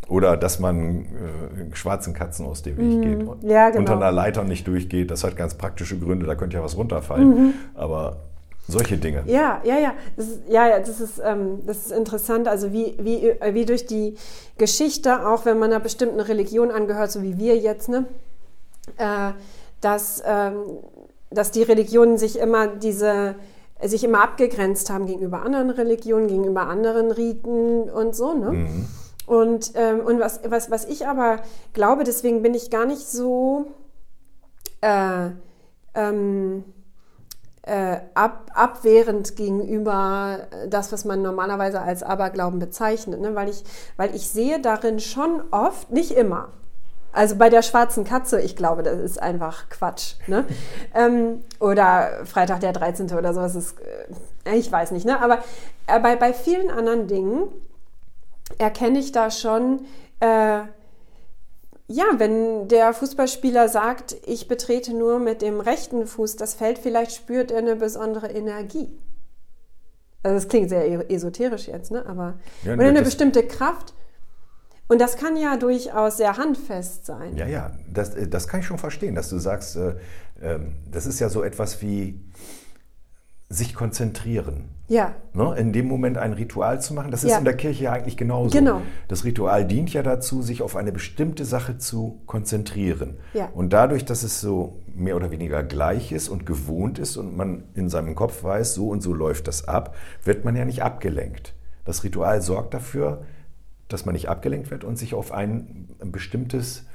Oder 0.08 0.36
dass 0.36 0.58
man 0.58 1.02
äh, 1.02 1.74
schwarzen 1.74 2.12
Katzen 2.12 2.44
aus 2.46 2.62
dem 2.62 2.76
Weg 2.76 2.84
mhm. 2.84 3.02
geht. 3.40 3.50
Ja, 3.50 3.68
genau. 3.68 3.80
Unter 3.80 3.96
einer 3.96 4.12
Leiter 4.12 4.44
nicht 4.44 4.66
durchgeht. 4.66 5.10
Das 5.10 5.22
hat 5.24 5.36
ganz 5.36 5.54
praktische 5.54 5.98
Gründe, 5.98 6.26
da 6.26 6.34
könnte 6.34 6.56
ja 6.56 6.62
was 6.62 6.76
runterfallen. 6.76 7.28
Mhm. 7.28 7.54
Aber 7.74 8.16
solche 8.72 8.98
Dinge. 8.98 9.22
Ja, 9.26 9.60
ja, 9.64 9.78
ja. 9.78 9.94
Das 10.16 10.28
ist, 10.28 10.40
ja, 10.48 10.68
ja, 10.68 10.80
das 10.80 11.00
ist, 11.00 11.20
ähm, 11.24 11.60
das 11.66 11.86
ist 11.86 11.92
interessant. 11.92 12.48
Also 12.48 12.72
wie, 12.72 12.96
wie, 12.98 13.34
wie 13.52 13.64
durch 13.64 13.86
die 13.86 14.16
Geschichte, 14.58 15.26
auch 15.26 15.44
wenn 15.44 15.58
man 15.58 15.70
einer 15.70 15.80
bestimmten 15.80 16.20
Religion 16.20 16.70
angehört, 16.70 17.12
so 17.12 17.22
wie 17.22 17.38
wir 17.38 17.56
jetzt, 17.56 17.88
ne, 17.88 18.06
äh, 18.96 19.32
dass, 19.80 20.22
ähm, 20.26 20.54
dass 21.30 21.50
die 21.50 21.62
Religionen 21.62 22.18
sich 22.18 22.38
immer 22.38 22.66
diese 22.66 23.36
sich 23.84 24.04
immer 24.04 24.22
abgegrenzt 24.22 24.90
haben 24.90 25.06
gegenüber 25.06 25.42
anderen 25.42 25.70
Religionen, 25.70 26.28
gegenüber 26.28 26.68
anderen 26.68 27.10
Riten 27.10 27.90
und 27.90 28.14
so. 28.14 28.32
Ne? 28.32 28.52
Mhm. 28.52 28.86
Und, 29.26 29.72
ähm, 29.74 30.00
und 30.00 30.20
was, 30.20 30.40
was, 30.48 30.70
was 30.70 30.84
ich 30.84 31.06
aber 31.06 31.40
glaube, 31.72 32.04
deswegen 32.04 32.42
bin 32.42 32.54
ich 32.54 32.70
gar 32.70 32.86
nicht 32.86 33.06
so 33.06 33.72
äh, 34.80 35.30
ähm, 35.94 36.64
äh, 37.62 37.98
ab, 38.14 38.50
abwehrend 38.54 39.36
gegenüber 39.36 40.48
das, 40.68 40.92
was 40.92 41.04
man 41.04 41.22
normalerweise 41.22 41.80
als 41.80 42.02
Aberglauben 42.02 42.58
bezeichnet, 42.58 43.20
ne? 43.20 43.34
weil, 43.34 43.48
ich, 43.48 43.62
weil 43.96 44.14
ich 44.14 44.28
sehe 44.28 44.60
darin 44.60 44.98
schon 44.98 45.42
oft, 45.52 45.90
nicht 45.90 46.10
immer, 46.10 46.48
also 47.12 47.36
bei 47.36 47.50
der 47.50 47.62
schwarzen 47.62 48.04
Katze, 48.04 48.40
ich 48.40 48.56
glaube, 48.56 48.82
das 48.82 48.98
ist 48.98 49.22
einfach 49.22 49.68
Quatsch. 49.68 50.14
Ne? 50.26 50.44
ähm, 50.94 51.44
oder 51.60 52.24
Freitag 52.24 52.60
der 52.60 52.72
13. 52.72 53.12
oder 53.12 53.34
sowas 53.34 53.54
ist, 53.54 53.76
äh, 54.44 54.56
ich 54.56 54.72
weiß 54.72 54.90
nicht, 54.90 55.06
ne? 55.06 55.20
aber 55.20 55.38
äh, 55.86 56.00
bei, 56.00 56.16
bei 56.16 56.32
vielen 56.32 56.70
anderen 56.70 57.06
Dingen 57.06 57.48
erkenne 58.58 58.98
ich 58.98 59.12
da 59.12 59.30
schon, 59.30 59.84
äh, 60.20 60.62
ja, 61.92 62.04
wenn 62.16 62.68
der 62.68 62.94
Fußballspieler 62.94 63.68
sagt, 63.68 64.16
ich 64.26 64.48
betrete 64.48 64.94
nur 64.94 65.18
mit 65.18 65.42
dem 65.42 65.60
rechten 65.60 66.06
Fuß 66.06 66.36
das 66.36 66.54
Feld, 66.54 66.78
vielleicht 66.78 67.12
spürt 67.12 67.50
er 67.50 67.58
eine 67.58 67.76
besondere 67.76 68.28
Energie. 68.28 68.98
Also 70.22 70.36
das 70.36 70.48
klingt 70.48 70.70
sehr 70.70 70.86
e-, 70.86 71.14
esoterisch 71.14 71.68
jetzt, 71.68 71.90
ne? 71.90 72.06
Aber 72.06 72.38
ja, 72.62 72.74
oder 72.74 72.86
eine 72.86 73.02
bestimmte 73.02 73.46
Kraft. 73.46 73.92
Und 74.88 75.00
das 75.00 75.16
kann 75.16 75.36
ja 75.36 75.56
durchaus 75.56 76.16
sehr 76.16 76.36
handfest 76.38 77.06
sein. 77.06 77.36
Ja, 77.36 77.46
ja, 77.46 77.72
das, 77.92 78.14
äh, 78.14 78.26
das 78.26 78.48
kann 78.48 78.60
ich 78.60 78.66
schon 78.66 78.78
verstehen, 78.78 79.14
dass 79.14 79.28
du 79.28 79.38
sagst, 79.38 79.76
äh, 79.76 79.94
äh, 80.40 80.60
das 80.90 81.06
ist 81.06 81.20
ja 81.20 81.28
so 81.28 81.42
etwas 81.42 81.82
wie 81.82 82.20
sich 83.52 83.74
konzentrieren. 83.74 84.70
Ja. 84.88 85.14
Ne? 85.32 85.54
In 85.56 85.72
dem 85.72 85.86
Moment 85.86 86.18
ein 86.18 86.32
Ritual 86.32 86.80
zu 86.80 86.94
machen, 86.94 87.10
das 87.10 87.24
ist 87.24 87.30
ja. 87.30 87.38
in 87.38 87.44
der 87.44 87.56
Kirche 87.56 87.84
ja 87.84 87.92
eigentlich 87.92 88.16
genauso. 88.16 88.56
Genau. 88.56 88.82
Das 89.08 89.24
Ritual 89.24 89.66
dient 89.66 89.92
ja 89.92 90.02
dazu, 90.02 90.42
sich 90.42 90.62
auf 90.62 90.76
eine 90.76 90.92
bestimmte 90.92 91.44
Sache 91.44 91.78
zu 91.78 92.20
konzentrieren. 92.26 93.16
Ja. 93.32 93.48
Und 93.54 93.72
dadurch, 93.72 94.04
dass 94.04 94.22
es 94.22 94.40
so 94.40 94.80
mehr 94.94 95.16
oder 95.16 95.30
weniger 95.30 95.62
gleich 95.62 96.12
ist 96.12 96.28
und 96.28 96.46
gewohnt 96.46 96.98
ist 96.98 97.16
und 97.16 97.36
man 97.36 97.64
in 97.74 97.88
seinem 97.88 98.14
Kopf 98.14 98.42
weiß, 98.42 98.74
so 98.74 98.88
und 98.88 99.02
so 99.02 99.14
läuft 99.14 99.48
das 99.48 99.68
ab, 99.68 99.94
wird 100.24 100.44
man 100.44 100.56
ja 100.56 100.64
nicht 100.64 100.82
abgelenkt. 100.82 101.54
Das 101.84 102.04
Ritual 102.04 102.42
sorgt 102.42 102.74
dafür, 102.74 103.22
dass 103.88 104.04
man 104.04 104.14
nicht 104.14 104.28
abgelenkt 104.28 104.70
wird 104.70 104.84
und 104.84 104.96
sich 104.96 105.14
auf 105.14 105.32
ein 105.32 105.88
bestimmtes 106.04 106.86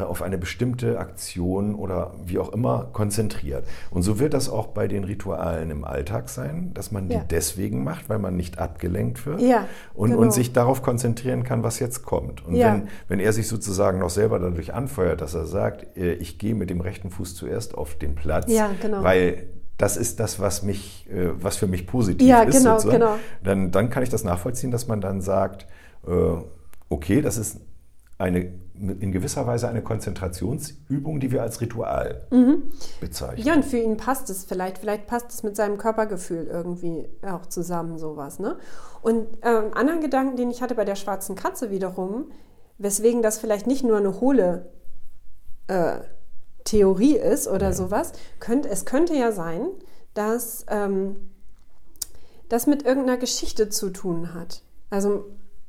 auf 0.00 0.22
eine 0.22 0.38
bestimmte 0.38 0.98
Aktion 0.98 1.74
oder 1.74 2.14
wie 2.24 2.38
auch 2.38 2.52
immer 2.52 2.88
konzentriert. 2.92 3.64
Und 3.90 4.02
so 4.02 4.18
wird 4.18 4.32
das 4.32 4.48
auch 4.48 4.68
bei 4.68 4.88
den 4.88 5.04
Ritualen 5.04 5.70
im 5.70 5.84
Alltag 5.84 6.28
sein, 6.28 6.72
dass 6.74 6.92
man 6.92 7.08
die 7.08 7.16
ja. 7.16 7.24
deswegen 7.28 7.84
macht, 7.84 8.08
weil 8.08 8.18
man 8.18 8.36
nicht 8.36 8.58
abgelenkt 8.58 9.26
wird 9.26 9.40
ja, 9.42 9.66
und, 9.92 10.10
genau. 10.10 10.22
und 10.22 10.32
sich 10.32 10.52
darauf 10.52 10.82
konzentrieren 10.82 11.44
kann, 11.44 11.62
was 11.62 11.78
jetzt 11.78 12.04
kommt. 12.04 12.44
Und 12.46 12.54
ja. 12.54 12.72
wenn, 12.72 12.88
wenn 13.08 13.20
er 13.20 13.32
sich 13.32 13.48
sozusagen 13.48 13.98
noch 13.98 14.10
selber 14.10 14.38
dadurch 14.38 14.72
anfeuert, 14.72 15.20
dass 15.20 15.34
er 15.34 15.46
sagt, 15.46 15.96
äh, 15.96 16.14
ich 16.14 16.38
gehe 16.38 16.54
mit 16.54 16.70
dem 16.70 16.80
rechten 16.80 17.10
Fuß 17.10 17.34
zuerst 17.34 17.76
auf 17.76 17.94
den 17.94 18.14
Platz, 18.14 18.50
genau. 18.80 19.02
weil 19.02 19.48
das 19.76 19.96
ist 19.96 20.20
das, 20.20 20.40
was 20.40 20.62
mich, 20.62 21.06
äh, 21.10 21.30
was 21.42 21.56
für 21.56 21.66
mich 21.66 21.86
positiv 21.86 22.26
ja, 22.26 22.42
ist, 22.42 22.58
genau, 22.58 22.78
genau. 22.78 23.16
Dann, 23.44 23.70
dann 23.70 23.90
kann 23.90 24.02
ich 24.02 24.08
das 24.08 24.24
nachvollziehen, 24.24 24.70
dass 24.70 24.88
man 24.88 25.00
dann 25.00 25.20
sagt, 25.20 25.66
okay, 26.88 27.22
das 27.22 27.36
ist 27.36 27.60
eine 28.18 28.52
in 28.82 29.12
gewisser 29.12 29.46
Weise 29.46 29.68
eine 29.68 29.82
Konzentrationsübung, 29.82 31.20
die 31.20 31.30
wir 31.30 31.42
als 31.42 31.60
Ritual 31.60 32.26
mhm. 32.30 32.72
bezeichnen. 33.00 33.46
Ja, 33.46 33.54
und 33.54 33.64
für 33.64 33.78
ihn 33.78 33.96
passt 33.96 34.28
es 34.28 34.44
vielleicht. 34.44 34.78
Vielleicht 34.78 35.06
passt 35.06 35.30
es 35.30 35.42
mit 35.44 35.54
seinem 35.54 35.78
Körpergefühl 35.78 36.48
irgendwie 36.48 37.08
auch 37.22 37.46
zusammen, 37.46 37.98
sowas. 37.98 38.40
Ne? 38.40 38.56
Und 39.00 39.28
ähm, 39.42 39.72
anderen 39.74 40.00
Gedanken, 40.00 40.36
den 40.36 40.50
ich 40.50 40.62
hatte 40.62 40.74
bei 40.74 40.84
der 40.84 40.96
schwarzen 40.96 41.36
Katze 41.36 41.70
wiederum, 41.70 42.32
weswegen 42.78 43.22
das 43.22 43.38
vielleicht 43.38 43.68
nicht 43.68 43.84
nur 43.84 43.98
eine 43.98 44.20
hohle 44.20 44.70
äh, 45.68 45.98
Theorie 46.64 47.16
ist 47.16 47.46
oder 47.46 47.66
ja. 47.66 47.72
sowas, 47.72 48.12
könnt, 48.40 48.66
es 48.66 48.84
könnte 48.84 49.14
ja 49.14 49.30
sein, 49.30 49.68
dass 50.14 50.66
ähm, 50.68 51.30
das 52.48 52.66
mit 52.66 52.84
irgendeiner 52.84 53.18
Geschichte 53.18 53.68
zu 53.68 53.90
tun 53.90 54.34
hat. 54.34 54.62
Also 54.90 55.26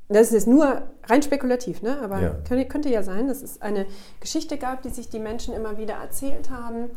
das 0.10 0.32
ist 0.32 0.48
nur 0.48 0.84
rein 1.06 1.24
spekulativ, 1.24 1.82
ne? 1.82 2.00
aber 2.02 2.22
ja. 2.22 2.30
Könnte, 2.48 2.66
könnte 2.68 2.90
ja 2.90 3.04
sein, 3.04 3.28
dass 3.28 3.42
es 3.42 3.62
eine 3.62 3.86
Geschichte 4.20 4.58
gab, 4.58 4.82
die 4.82 4.90
sich 4.90 5.10
die 5.10 5.20
Menschen 5.20 5.54
immer 5.54 5.78
wieder 5.78 5.96
erzählt 5.96 6.50
haben, 6.50 6.92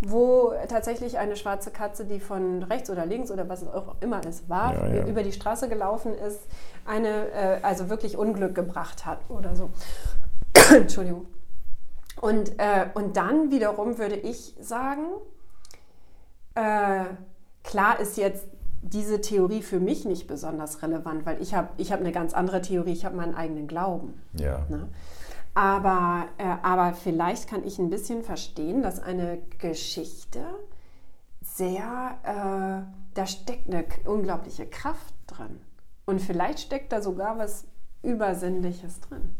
wo 0.00 0.52
tatsächlich 0.68 1.18
eine 1.18 1.36
schwarze 1.36 1.70
Katze, 1.70 2.04
die 2.04 2.20
von 2.20 2.62
rechts 2.62 2.90
oder 2.90 3.06
links 3.06 3.30
oder 3.30 3.48
was 3.48 3.66
auch 3.66 3.96
immer 4.00 4.20
es 4.26 4.48
war, 4.48 4.74
ja, 4.74 4.94
ja. 4.94 5.06
über 5.06 5.22
die 5.22 5.32
Straße 5.32 5.68
gelaufen 5.68 6.14
ist, 6.14 6.40
eine, 6.86 7.30
äh, 7.30 7.58
also 7.62 7.90
wirklich 7.90 8.16
Unglück 8.16 8.54
gebracht 8.54 9.04
hat 9.06 9.18
oder 9.28 9.54
so. 9.54 9.70
Entschuldigung. 10.74 11.26
Und, 12.20 12.58
äh, 12.58 12.86
und 12.94 13.16
dann 13.16 13.50
wiederum 13.50 13.98
würde 13.98 14.16
ich 14.16 14.54
sagen, 14.60 15.04
äh, 16.54 17.04
klar 17.62 18.00
ist 18.00 18.16
jetzt 18.16 18.46
diese 18.82 19.20
Theorie 19.20 19.62
für 19.62 19.80
mich 19.80 20.04
nicht 20.04 20.26
besonders 20.26 20.82
relevant, 20.82 21.26
weil 21.26 21.40
ich 21.42 21.54
habe 21.54 21.68
ich 21.76 21.92
hab 21.92 22.00
eine 22.00 22.12
ganz 22.12 22.32
andere 22.32 22.62
Theorie, 22.62 22.92
ich 22.92 23.04
habe 23.04 23.16
meinen 23.16 23.34
eigenen 23.34 23.66
Glauben. 23.66 24.14
Ja. 24.32 24.64
Ne? 24.68 24.88
Aber, 25.54 26.26
äh, 26.38 26.44
aber 26.62 26.94
vielleicht 26.94 27.48
kann 27.48 27.64
ich 27.64 27.78
ein 27.78 27.90
bisschen 27.90 28.22
verstehen, 28.22 28.82
dass 28.82 29.00
eine 29.00 29.38
Geschichte 29.58 30.40
sehr, 31.42 32.18
äh, 32.22 33.14
da 33.14 33.26
steckt 33.26 33.68
eine 33.68 33.84
unglaubliche 34.04 34.66
Kraft 34.66 35.14
drin. 35.26 35.60
Und 36.06 36.20
vielleicht 36.20 36.60
steckt 36.60 36.92
da 36.92 37.02
sogar 37.02 37.38
was 37.38 37.66
Übersinnliches 38.02 39.00
drin. 39.00 39.36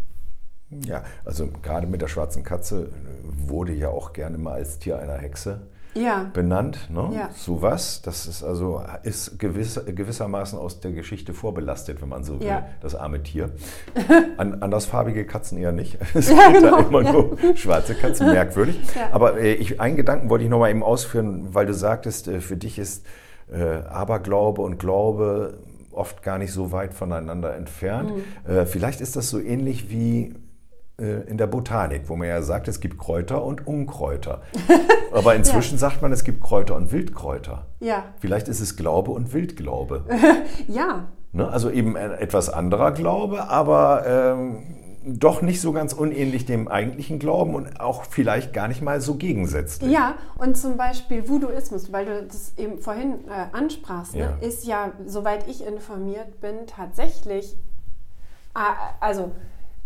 Ja, 0.70 1.02
also 1.24 1.48
gerade 1.62 1.86
mit 1.86 2.02
der 2.02 2.08
schwarzen 2.08 2.44
Katze 2.44 2.92
wurde 3.24 3.72
ja 3.72 3.88
auch 3.88 4.12
gerne 4.12 4.38
mal 4.38 4.54
als 4.54 4.78
Tier 4.78 4.98
einer 4.98 5.16
Hexe 5.16 5.68
ja. 5.94 6.30
benannt. 6.32 6.88
Ne? 6.90 7.10
Ja. 7.14 7.30
So 7.34 7.62
was. 7.62 8.02
Das 8.02 8.26
ist 8.26 8.42
also 8.42 8.82
ist 9.02 9.38
gewiss, 9.38 9.80
gewissermaßen 9.84 10.58
aus 10.58 10.80
der 10.80 10.92
Geschichte 10.92 11.34
vorbelastet, 11.34 12.00
wenn 12.02 12.08
man 12.08 12.24
so 12.24 12.40
will, 12.40 12.46
ja. 12.46 12.66
das 12.80 12.94
arme 12.94 13.22
Tier. 13.22 13.50
An, 14.36 14.62
andersfarbige 14.62 15.24
Katzen 15.26 15.58
eher 15.58 15.72
nicht. 15.72 15.98
Es 16.14 16.28
gibt 16.28 16.40
genau. 16.52 16.76
da 16.76 16.88
immer 16.88 17.12
nur 17.12 17.36
schwarze 17.54 17.94
Katzen, 17.94 18.26
merkwürdig. 18.32 18.78
Aber 19.12 19.38
äh, 19.38 19.54
ich, 19.54 19.80
einen 19.80 19.96
Gedanken 19.96 20.28
wollte 20.28 20.44
ich 20.44 20.50
noch 20.50 20.58
mal 20.58 20.70
eben 20.70 20.82
ausführen, 20.82 21.48
weil 21.54 21.66
du 21.66 21.74
sagtest, 21.74 22.28
äh, 22.28 22.40
für 22.40 22.56
dich 22.56 22.78
ist 22.78 23.06
äh, 23.50 23.82
Aberglaube 23.88 24.60
und 24.62 24.78
Glaube 24.78 25.58
oft 25.92 26.22
gar 26.22 26.38
nicht 26.38 26.52
so 26.52 26.72
weit 26.72 26.94
voneinander 26.94 27.54
entfernt. 27.56 28.12
Mhm. 28.46 28.50
Äh, 28.50 28.66
vielleicht 28.66 29.00
ist 29.00 29.16
das 29.16 29.28
so 29.28 29.40
ähnlich 29.40 29.90
wie 29.90 30.34
in 31.00 31.38
der 31.38 31.46
Botanik, 31.46 32.02
wo 32.08 32.16
man 32.16 32.28
ja 32.28 32.42
sagt, 32.42 32.68
es 32.68 32.80
gibt 32.80 32.98
Kräuter 32.98 33.44
und 33.44 33.66
Unkräuter. 33.66 34.42
Aber 35.12 35.34
inzwischen 35.34 35.74
ja. 35.74 35.78
sagt 35.78 36.02
man, 36.02 36.12
es 36.12 36.24
gibt 36.24 36.42
Kräuter 36.42 36.76
und 36.76 36.92
Wildkräuter. 36.92 37.66
Ja. 37.80 38.04
Vielleicht 38.20 38.48
ist 38.48 38.60
es 38.60 38.76
Glaube 38.76 39.10
und 39.10 39.32
Wildglaube. 39.32 40.04
ja. 40.68 41.08
Ne? 41.32 41.48
Also 41.48 41.70
eben 41.70 41.96
ein 41.96 42.12
etwas 42.12 42.48
anderer 42.50 42.92
Glaube, 42.92 43.48
aber 43.48 44.04
ähm, 44.06 44.62
doch 45.04 45.40
nicht 45.40 45.60
so 45.60 45.72
ganz 45.72 45.92
unähnlich 45.92 46.44
dem 46.44 46.68
eigentlichen 46.68 47.18
Glauben 47.18 47.54
und 47.54 47.80
auch 47.80 48.04
vielleicht 48.04 48.52
gar 48.52 48.68
nicht 48.68 48.82
mal 48.82 49.00
so 49.00 49.14
gegensätzlich. 49.14 49.90
Ja, 49.90 50.16
und 50.36 50.56
zum 50.56 50.76
Beispiel 50.76 51.28
Voodooismus, 51.28 51.92
weil 51.92 52.04
du 52.04 52.22
das 52.24 52.52
eben 52.58 52.78
vorhin 52.78 53.26
äh, 53.28 53.56
ansprachst, 53.56 54.14
ne, 54.14 54.20
ja. 54.20 54.30
Ne, 54.32 54.46
ist 54.46 54.66
ja, 54.66 54.92
soweit 55.06 55.48
ich 55.48 55.66
informiert 55.66 56.40
bin, 56.40 56.66
tatsächlich, 56.66 57.56
äh, 58.54 58.60
also 59.00 59.32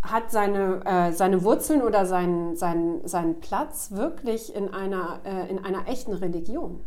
hat 0.05 0.31
seine, 0.31 0.85
äh, 0.85 1.13
seine 1.13 1.43
Wurzeln 1.45 1.83
oder 1.83 2.07
seinen, 2.07 2.57
seinen, 2.57 3.07
seinen 3.07 3.41
Platz 3.41 3.91
wirklich 3.93 4.55
in 4.55 4.73
einer, 4.73 5.21
äh, 5.25 5.51
in 5.51 5.65
einer 5.65 5.89
echten 5.89 6.13
Religion 6.13 6.81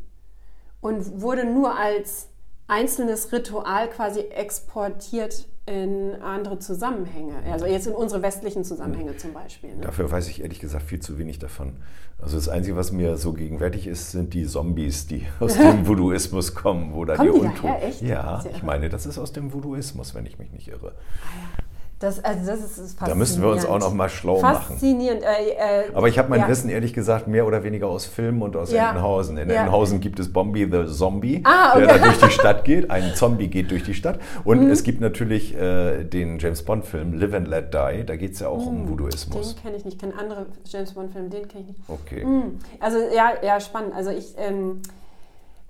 und 0.81 1.21
wurde 1.21 1.45
nur 1.45 1.77
als 1.77 2.29
einzelnes 2.67 3.31
Ritual 3.31 3.89
quasi 3.89 4.19
exportiert 4.19 5.47
in 5.65 6.15
andere 6.21 6.59
Zusammenhänge, 6.59 7.33
also 7.51 7.65
jetzt 7.65 7.87
in 7.87 7.93
unsere 7.93 8.21
westlichen 8.21 8.63
Zusammenhänge 8.63 9.17
zum 9.17 9.33
Beispiel. 9.33 9.75
Ne? 9.75 9.81
Dafür 9.81 10.09
weiß 10.09 10.29
ich 10.29 10.41
ehrlich 10.41 10.61
gesagt 10.61 10.85
viel 10.85 11.01
zu 11.01 11.17
wenig 11.17 11.39
davon. 11.39 11.73
Also 12.19 12.37
das 12.37 12.47
Einzige, 12.47 12.77
was 12.77 12.93
mir 12.93 13.17
so 13.17 13.33
gegenwärtig 13.33 13.85
ist, 13.85 14.11
sind 14.11 14.33
die 14.33 14.45
Zombies, 14.45 15.07
die 15.07 15.25
aus 15.41 15.57
dem 15.57 15.85
Voodooismus 15.85 16.55
kommen, 16.55 16.93
wo 16.93 17.03
da 17.03 17.17
kommen 17.17 17.33
die, 17.33 17.39
die 17.39 17.45
Untoten. 17.45 18.07
Ja, 18.07 18.43
ich 18.49 18.63
meine, 18.63 18.87
das 18.87 19.05
ist 19.05 19.17
aus 19.17 19.33
dem 19.33 19.51
Voodooismus, 19.51 20.15
wenn 20.15 20.25
ich 20.25 20.39
mich 20.39 20.51
nicht 20.51 20.69
irre. 20.69 20.93
Ah, 20.93 21.35
ja. 21.35 21.66
Das, 21.99 22.23
also 22.23 22.45
das 22.45 22.59
ist, 22.59 22.77
ist 22.77 23.01
Da 23.01 23.15
müssen 23.15 23.41
wir 23.41 23.49
uns 23.49 23.65
auch 23.65 23.79
noch 23.79 23.91
mal 23.91 24.07
schlau 24.07 24.37
faszinierend. 24.37 25.23
machen. 25.23 25.23
Faszinierend. 25.23 25.23
Äh, 25.23 25.87
äh, 25.89 25.95
Aber 25.95 26.07
ich 26.07 26.19
habe 26.19 26.29
mein 26.29 26.41
ja. 26.41 26.47
Wissen 26.47 26.69
ehrlich 26.69 26.93
gesagt 26.93 27.27
mehr 27.27 27.47
oder 27.47 27.63
weniger 27.63 27.87
aus 27.87 28.05
Filmen 28.05 28.43
und 28.43 28.55
aus 28.55 28.71
ja. 28.71 28.89
Entenhausen. 28.89 29.37
In 29.37 29.49
ja. 29.49 29.61
Entenhausen 29.61 29.99
gibt 29.99 30.19
es 30.19 30.31
Bombi 30.31 30.69
the 30.71 30.85
Zombie, 30.93 31.41
ah, 31.43 31.71
okay. 31.71 31.87
der 31.87 31.97
da 31.97 32.05
durch 32.05 32.19
die 32.19 32.29
Stadt 32.29 32.65
geht. 32.65 32.91
Ein 32.91 33.15
Zombie 33.15 33.47
geht 33.49 33.71
durch 33.71 33.83
die 33.83 33.95
Stadt. 33.95 34.19
Und 34.43 34.65
mhm. 34.65 34.69
es 34.69 34.83
gibt 34.83 35.01
natürlich 35.01 35.55
äh, 35.55 36.03
den 36.03 36.37
James 36.37 36.61
Bond-Film 36.61 37.13
Live 37.13 37.33
and 37.33 37.47
Let 37.47 37.73
Die. 37.73 38.05
Da 38.05 38.15
geht 38.15 38.33
es 38.33 38.41
ja 38.41 38.49
auch 38.49 38.59
mhm. 38.59 38.81
um 38.81 38.89
Voodooismus. 38.89 39.55
Den 39.55 39.63
kenne 39.63 39.77
ich 39.77 39.85
nicht. 39.85 39.95
Ich 39.95 39.99
kenne 39.99 40.13
andere 40.19 40.45
James 40.65 40.93
Bond-Filme, 40.93 41.29
den 41.29 41.47
kenne 41.47 41.63
ich 41.63 41.67
nicht. 41.69 41.79
Okay. 41.87 42.23
Mhm. 42.23 42.59
Also 42.79 42.99
ja, 43.15 43.31
ja, 43.41 43.59
spannend. 43.59 43.95
Also 43.95 44.11
ich... 44.11 44.35
Ähm, 44.37 44.81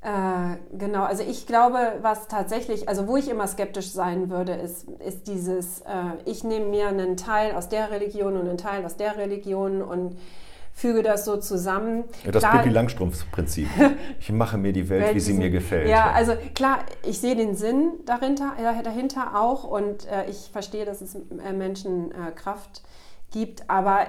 äh, 0.02 0.58
genau, 0.78 1.04
also 1.04 1.24
ich 1.24 1.48
glaube, 1.48 1.78
was 2.02 2.28
tatsächlich, 2.28 2.88
also 2.88 3.08
wo 3.08 3.18
ich 3.18 3.30
immer 3.30 3.48
skeptisch 3.48 3.92
sein 3.92 4.30
würde, 4.30 4.54
ist, 4.54 4.88
ist 5.06 5.28
dieses, 5.28 5.82
äh, 5.82 5.86
ich 6.26 6.44
nehme 6.44 6.68
mir 6.68 6.88
einen 6.88 7.18
Teil 7.18 7.54
aus 7.56 7.68
der 7.68 7.90
Religion 7.90 8.38
und 8.38 8.48
einen 8.48 8.58
Teil 8.58 8.86
aus 8.86 8.96
der 8.96 9.18
Religion 9.18 9.82
und 9.82 10.18
füge 10.78 11.02
das 11.02 11.26
so 11.26 11.38
zusammen. 11.38 12.04
Ja, 12.24 12.32
das 12.32 12.44
Pippi 12.44 12.70
Langstrumpf-Prinzip. 12.70 13.68
Ich 14.20 14.32
mache 14.32 14.60
mir 14.60 14.72
die 14.72 14.88
Welt, 14.90 15.06
Welt 15.06 15.16
wie 15.16 15.20
sie 15.20 15.34
mir 15.34 15.50
gefällt. 15.50 15.90
Ja, 15.90 16.12
also 16.12 16.34
klar, 16.54 16.80
ich 17.04 17.20
sehe 17.20 17.36
den 17.36 17.56
Sinn 17.56 17.94
dahinter, 18.06 18.54
dahinter 18.84 19.40
auch 19.40 19.64
und 19.64 20.06
äh, 20.06 20.30
ich 20.30 20.50
verstehe, 20.52 20.86
dass 20.86 21.02
es 21.02 21.16
äh, 21.16 21.54
Menschen 21.54 22.12
äh, 22.12 22.32
Kraft 22.32 22.84
gibt, 23.32 23.68
aber 23.68 24.06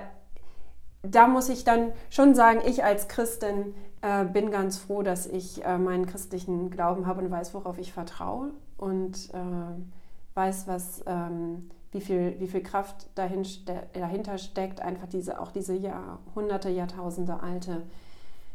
da 1.02 1.26
muss 1.28 1.48
ich 1.48 1.64
dann 1.64 1.92
schon 2.10 2.34
sagen, 2.34 2.60
ich 2.66 2.84
als 2.84 3.08
Christin 3.08 3.74
äh, 4.02 4.24
bin 4.24 4.50
ganz 4.50 4.78
froh, 4.78 5.02
dass 5.02 5.26
ich 5.26 5.64
äh, 5.64 5.78
meinen 5.78 6.06
christlichen 6.06 6.70
Glauben 6.70 7.06
habe 7.06 7.22
und 7.22 7.30
weiß, 7.30 7.54
worauf 7.54 7.78
ich 7.78 7.92
vertraue 7.92 8.50
und 8.76 9.30
äh, 9.34 10.34
weiß, 10.34 10.68
was, 10.68 11.02
ähm, 11.06 11.70
wie 11.90 12.00
viel, 12.00 12.36
wie 12.38 12.46
viel 12.46 12.62
Kraft 12.62 13.08
dahin, 13.14 13.46
dahinter 13.92 14.38
steckt, 14.38 14.80
einfach 14.80 15.08
diese, 15.08 15.40
auch 15.40 15.50
diese 15.50 15.74
Jahrhunderte, 15.74 16.70
Jahrtausende 16.70 17.42
alte 17.42 17.82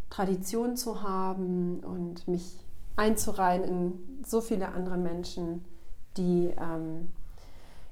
Tradition 0.09 0.77
zu 0.77 1.01
haben 1.01 1.79
und 1.79 2.27
mich 2.27 2.59
einzureihen 2.95 3.63
in 3.63 4.23
so 4.25 4.39
viele 4.41 4.69
andere 4.69 4.97
Menschen, 4.97 5.65
die 6.15 6.53
ähm, 6.57 7.11